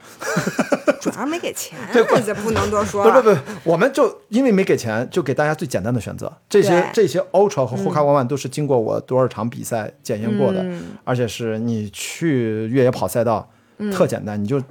[0.99, 3.23] 主要没给钱， 对这不能多说不了。
[3.23, 6.29] 不不，我们就因为没给钱，就给大家最简单的选择。
[6.49, 13.49] 这些这些 Ultra 和 Hoka One One 都是经过我多少场比赛检验过的，嗯而且是你去越野跑赛道，
[13.93, 14.61] 特简单，你就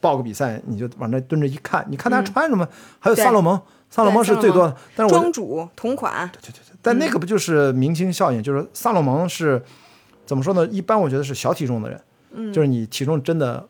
[0.00, 2.66] 报个比赛，你就往那蹲着一看，你看大家穿什么，
[2.98, 8.42] 还有萨洛蒙，萨洛蒙是最多的，但是我庄主同款，对对对但那个不就是明星效应？
[8.42, 9.62] 就是萨洛蒙是
[10.24, 10.66] 怎么说呢？
[10.68, 12.00] 一般我觉得是小体重的人，
[12.32, 12.52] 嗯。
[12.52, 13.68] 就是你体重真的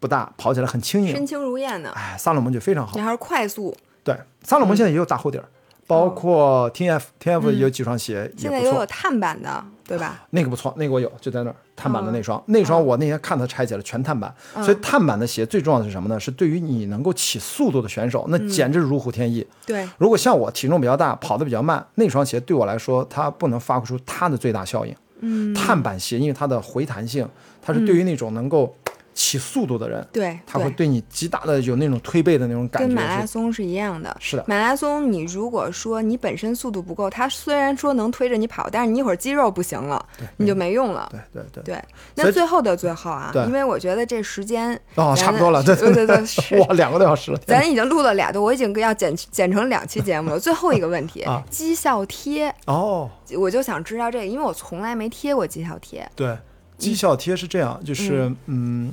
[0.00, 1.12] 不大，跑起来很轻盈。
[1.14, 2.92] 身，轻如燕的，哎，萨洛蒙就非常好。
[2.96, 3.02] 你。
[3.02, 5.44] 还是快速，对，萨洛蒙现在也有大厚底儿，
[5.86, 10.26] 包括 T F T F 有几双鞋也有，碳板的，对吧？
[10.30, 16.18] 那个不错，那个我有，就在那儿碳板的那双，那双我那天看它拆解了全碳板，所以碳板的鞋最重要的是什么呢？
[16.18, 19.46] 是对于你能够起速度的选手，那简直如虎添翼。
[19.64, 24.94] 对，如果像我体重比较大，跑得比较慢，那双鞋对我来说，它不能发挥出它的最大效应。
[25.20, 27.26] 嗯，碳板鞋因为它的回弹性，
[27.62, 28.74] 它是对于那种能够
[29.16, 30.60] 起速度的人，对，他。
[30.60, 32.94] 会对你极大的有那种推背的那种感觉跟。
[32.94, 40.04] 马拉松是一样的，是的马拉松你如果说你本身速度不够，他虽然说能推着你跑，但是你一会儿肌肉不行了，
[40.36, 41.08] 你就没用了。
[41.10, 41.74] 对对对。
[41.74, 41.84] 对，
[42.16, 47.38] 那最后的最后啊对，因为我觉得这时间哦，差不多了，对对对对，是 哇，两个多小时了。
[47.46, 50.38] 咱已经录了俩多，我已经要剪剪成两期节目了。
[50.38, 53.08] 最后一个问题 啊，绩效贴，哦，
[53.38, 56.06] 我就想知道这个，因为我从来没贴过绩效贴。
[56.14, 56.36] 对，
[56.78, 58.92] 绩效贴是这样，就是嗯，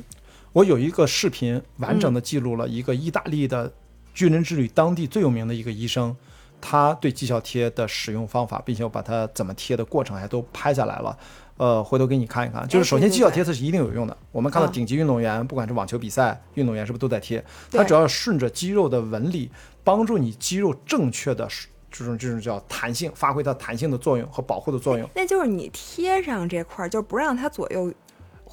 [0.52, 3.72] 我有一个视频完整的记录了一个意大利的
[4.14, 6.16] 巨人之旅当地最有名的一个医生，
[6.62, 11.18] 他对绩效贴的使用方法，并且我把它怎么贴的过程还都拍下来了。
[11.58, 12.68] 呃，回头给你看一看。
[12.68, 14.18] 就是首先，绩效贴它是一定有用的。
[14.32, 17.44] 我们看到嗯顶级运动员，不管是网球比赛运动员，是不是都在贴？
[17.72, 19.52] 它对主要顺着肌肉的纹理，
[19.84, 21.48] 帮助你肌肉正确的
[21.94, 25.08] 这种这种叫弹性，发挥它弹性的作用和保护的作用。
[25.14, 27.94] 那就是你贴上这块儿，就不让它左右。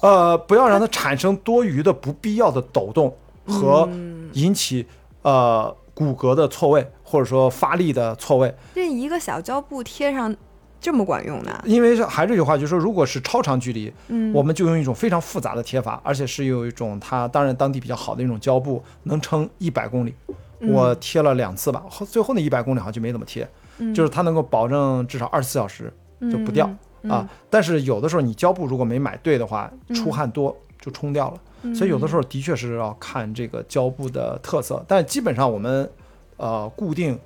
[0.01, 3.15] 呃，不要让它产生多余的不必要的抖动
[3.45, 3.89] 和
[4.33, 4.85] 引起
[5.23, 8.53] 呃骨骼的错位，或者说发力的错位。
[8.75, 10.35] 这一个小胶布贴上
[10.79, 11.61] 这么管用的？
[11.65, 20.15] 因为是还是这句话，就是说，如果是超长距离，嗯我们就用一种非常复杂的贴法，而且是有一种它当然当地比较好的一种胶布，能撑一百公里。
[20.61, 23.47] 我贴了两次吧，后最后那一百公里好像就没怎么贴，
[23.93, 25.91] 就是它能够保证至少二十四小时
[26.31, 26.69] 就不掉、
[27.09, 27.27] 啊。
[27.49, 34.83] 但是有的时候你胶布如果没买对的话，出汗多就冲掉了，所以有的时候的确是要看这个胶布的特色。
[34.87, 35.89] 但基本上我们
[36.37, 37.19] 呃固定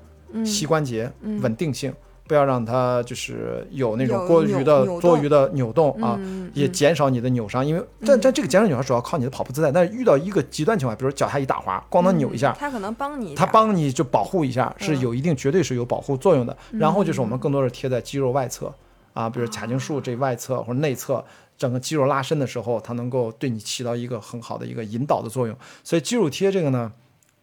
[0.46, 1.12] 膝关节、
[1.42, 1.94] 稳定性。
[2.28, 7.66] 不要让它就是有那种有多余的多余的扭动啊，嗯也减少你的扭伤。
[7.66, 16.56] 因为但但这个减少扭伤主要靠你的跑步姿态，但是遇到一个极端情况，比如脚下一打滑，咣当扭一下，它可能帮你它帮你就保护一下，是嗯有一定绝对是有保护作用的。
[16.72, 18.74] 然后就是我们更多是贴在肌肉外侧，
[19.14, 21.24] 啊，比如髂胫束这外侧或者内侧。
[21.58, 25.56] 整个肌肉拉伸的时候，它能够对你起到一个很好的一个引导的作用，
[25.86, 26.92] 所以肌肉贴这个呢，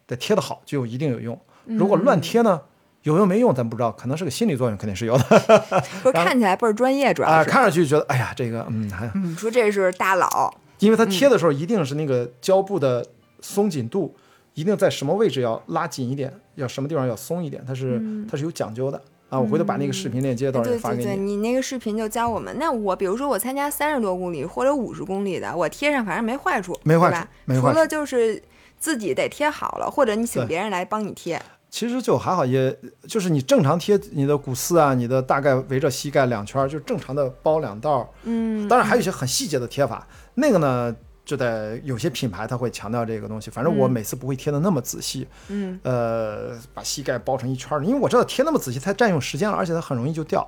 [0.07, 1.41] 得贴得好就有一定有用。
[1.64, 2.61] 如果乱贴呢，
[3.03, 5.24] 有用没用咱不知道，可能是个心理作用，肯定是有的。
[6.03, 7.50] 说看起来倍儿专业，主要啊，是。
[7.50, 13.05] 看上去觉得哎呀，这个嗯还，你，说这是大佬，因为它贴的时候一定是那个胶布的
[13.40, 14.14] 松紧度，
[14.55, 18.00] 一定在什么位置要拉紧一点，要什么地方要松一点，它是
[18.30, 19.40] 它是有讲究的啊。
[19.40, 21.34] 我回头把那个视频链接到时候对对对，发给你。
[21.34, 22.57] 你那个视频就教我们。
[22.61, 27.28] 那我比如说我参加三十多公里或者五十公里的，我贴上反正没坏处，没坏处吧？
[27.46, 28.40] 没坏处除了就是
[28.78, 31.42] 自己得贴好了，或者你请别人来帮你贴。
[31.72, 38.08] 其实就还好，也就是你正常贴你的股四啊，你的大概围着膝盖两圈儿，就正常的包两道儿。
[38.24, 40.94] 嗯，当然还有一些很细节的贴法，那个呢
[41.24, 43.50] 就得有些品牌它会强调这个东西。
[43.50, 50.46] 反正我嗯每次不会贴的那么仔细，嗯呃，把膝盖包成一圈儿，因为我知道贴那么仔细太占用时间了，而且它很容易就掉，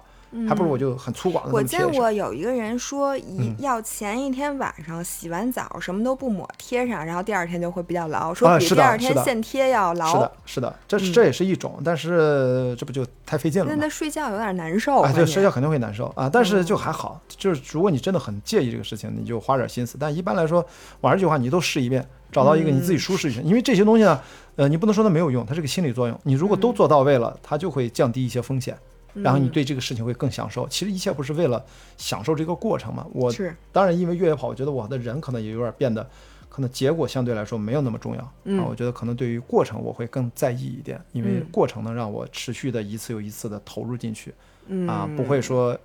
[0.48, 1.88] 还不如我就很粗犷的我见。
[1.92, 10.12] 过有一个人说，一嗯要前一天晚上洗完澡什么都不抹贴上，然后第二天就会比较牢，说比第二天现贴要牢。
[10.12, 13.88] 是的，是的，这是这也是一种，但是这不就太费劲了吗那他？
[13.88, 15.00] 睡觉有点难受。
[15.00, 19.96] 啊，对，睡觉肯定会难受啊，但嗯是就还好，就是如果你真的很介意这个事情，你就花点心思。
[20.00, 20.64] 但一般来说，
[21.00, 24.20] 我还是这句话，你都试一遍，找到一个你自己舒适一些，因为这些东西呢，
[24.56, 26.18] 呃，你不能说它没有用，它是个心理作用。
[26.24, 28.76] 你如果都嗯做到位了，它就会降低一些风险，
[29.14, 30.68] 然后你对这个事情会更享受。
[30.68, 31.64] 其实一切不是为了
[31.96, 33.06] 享受这个过程嘛？
[33.12, 36.08] 我是当然因为越野跑，我觉得我的人可能也有点变得，
[36.48, 38.66] 可能结果相对来说没有那么重要、嗯啊。
[38.68, 44.34] 我觉得可能对于过程我会更在意一点，因为嗯过程能让我持续的一次又一次的投入进去。
[44.66, 45.78] 嗯啊，不会说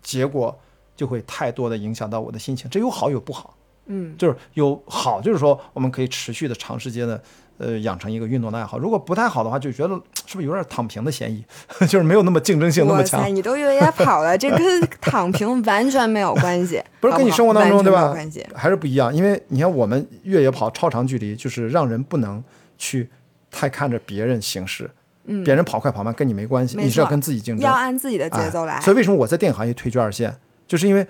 [0.00, 0.58] 结果
[0.96, 2.70] 就会太多的影响到我的心情。
[2.70, 3.56] 这有好有不好，
[3.86, 7.22] 嗯就是有好，就是说我们可以持续的长时间的
[7.58, 8.78] 呃养成一个运动的爱好。
[8.78, 9.94] 如果不太好的话，就觉得
[10.26, 11.44] 是不是有点躺平的嫌疑，
[11.86, 13.34] 就是没有那么竞争性那么哇塞，强。
[13.34, 18.14] 你都越野跑了，这跟躺平完全没有关系， 不是跟你生活当中对吧。
[18.54, 22.42] 还是不一样，因为你看我们越野跑超长距离，就是让人不能
[22.78, 23.08] 去
[23.50, 24.90] 太看着别人行事，
[25.26, 28.74] 嗯别人跑快跑慢跟你没关系，你是要跟自己竞争，要按自己的节奏来。
[28.74, 28.80] 哎。
[28.80, 30.34] 所以为什么我在电影行业退居二线，
[30.66, 31.06] 就是因为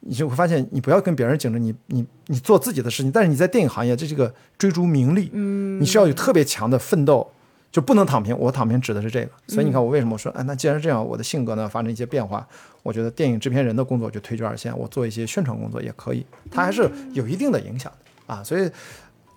[0.00, 3.10] 你就会发现，你不要跟别人竞争，你你你做自己的事情。
[3.10, 7.26] 但是你在电影行业，这是个追逐名利，嗯，你是要有特别强的奋斗，
[7.72, 8.36] 就不能躺平。
[8.38, 9.30] 我躺平指的是这个。
[9.48, 12.46] 所以你看，我为什么说，哎，那既然这样，我的性格呢发生一些变化，
[12.82, 18.42] 我觉得电影制片人的工作就退居二线，我做一些宣传工作也可以，它还是有一定的影响的啊。
[18.42, 18.70] 所以。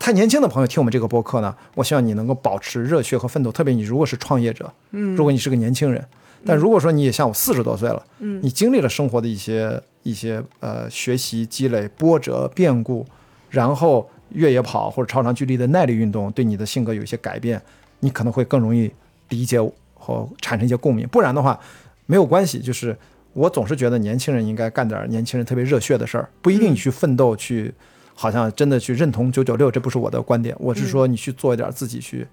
[0.01, 3.51] 太年轻的朋友听我们这个播客呢，我希望你能够保持热血和奋斗。
[3.51, 6.01] 特别你如果是创业者，嗯，如果你是个年轻人，
[6.45, 13.05] 但如果说你也像我四十多岁了，嗯，你经历了生活的一些一些呃学习积累、波折、变故，
[13.49, 17.61] 然后越野跑或者超长距离的耐力运动对你的性格有一些改变，
[17.99, 18.91] 你可能会更容易
[19.29, 19.59] 理解
[19.93, 21.07] 和产生一些共鸣。
[21.07, 21.59] 不然的话，
[22.05, 22.59] 没有关系。
[22.59, 22.97] 就是
[23.33, 27.73] 我总是觉得年轻人应该干点年轻人特别热血的事儿，不一定你去奋斗去。
[28.21, 30.53] 好像真的去认同九九六，这不是我的观点。
[30.59, 32.27] 我是说，你去做一点自己去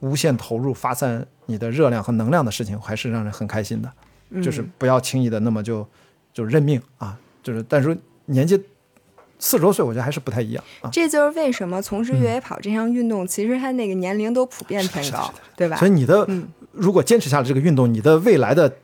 [0.00, 3.92] 无限投入、发散你的热量和能量的事情，还是让人很开心的。
[4.42, 5.86] 就是不要轻易的那么就
[6.36, 7.16] 就是认命啊。
[7.42, 8.60] 就是，但是说年纪
[9.38, 10.90] 四十多岁，我觉得还是不太一样啊。
[10.92, 15.88] 这就是为什么从事越野跑这项运动，其实他那个年龄都普遍偏高对吧所？
[15.88, 18.76] 以你的嗯如果坚持下来这个运动，你的未来的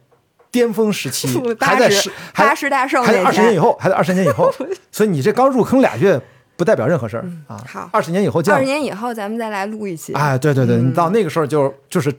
[0.51, 1.29] 巅峰时期
[1.61, 4.53] 还在八十八十大寿还得那天，二十年以后，还在二十年以后。
[4.93, 6.21] 所以你这刚入坑俩月，
[6.57, 7.89] 不代表任何事儿啊。
[7.91, 8.55] 二十年以后见。
[8.55, 10.13] 二十年以后咱们再来录一期。
[10.13, 12.15] 哎，对对对，嗯你到那个时候就就是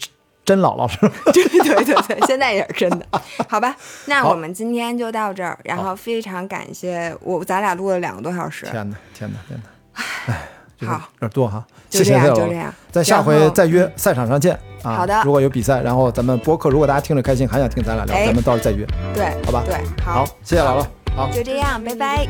[0.46, 1.12] 真姥姥，是吧？
[1.34, 3.06] 对对对对，现在也是真的。
[3.48, 3.76] 好吧，
[4.06, 8.66] 那我们今天就到这儿，然后非常感谢我，咱俩录了两个多小时。
[8.66, 10.04] 天哪，天哪，天哪！
[10.28, 12.74] 哎，这个好有点多哈，就这样，谢谢就这样。
[12.92, 14.96] 在下回再约赛场上见啊！
[14.98, 19.64] 好的如果有比赛，然后咱们播客，如果大家听着开心，还想听咱俩聊，哎咱们到时候再约，对，好吧？
[19.66, 20.86] 对，好，谢谢姥姥，
[21.16, 21.30] 好。
[21.32, 22.28] 就这样，拜拜。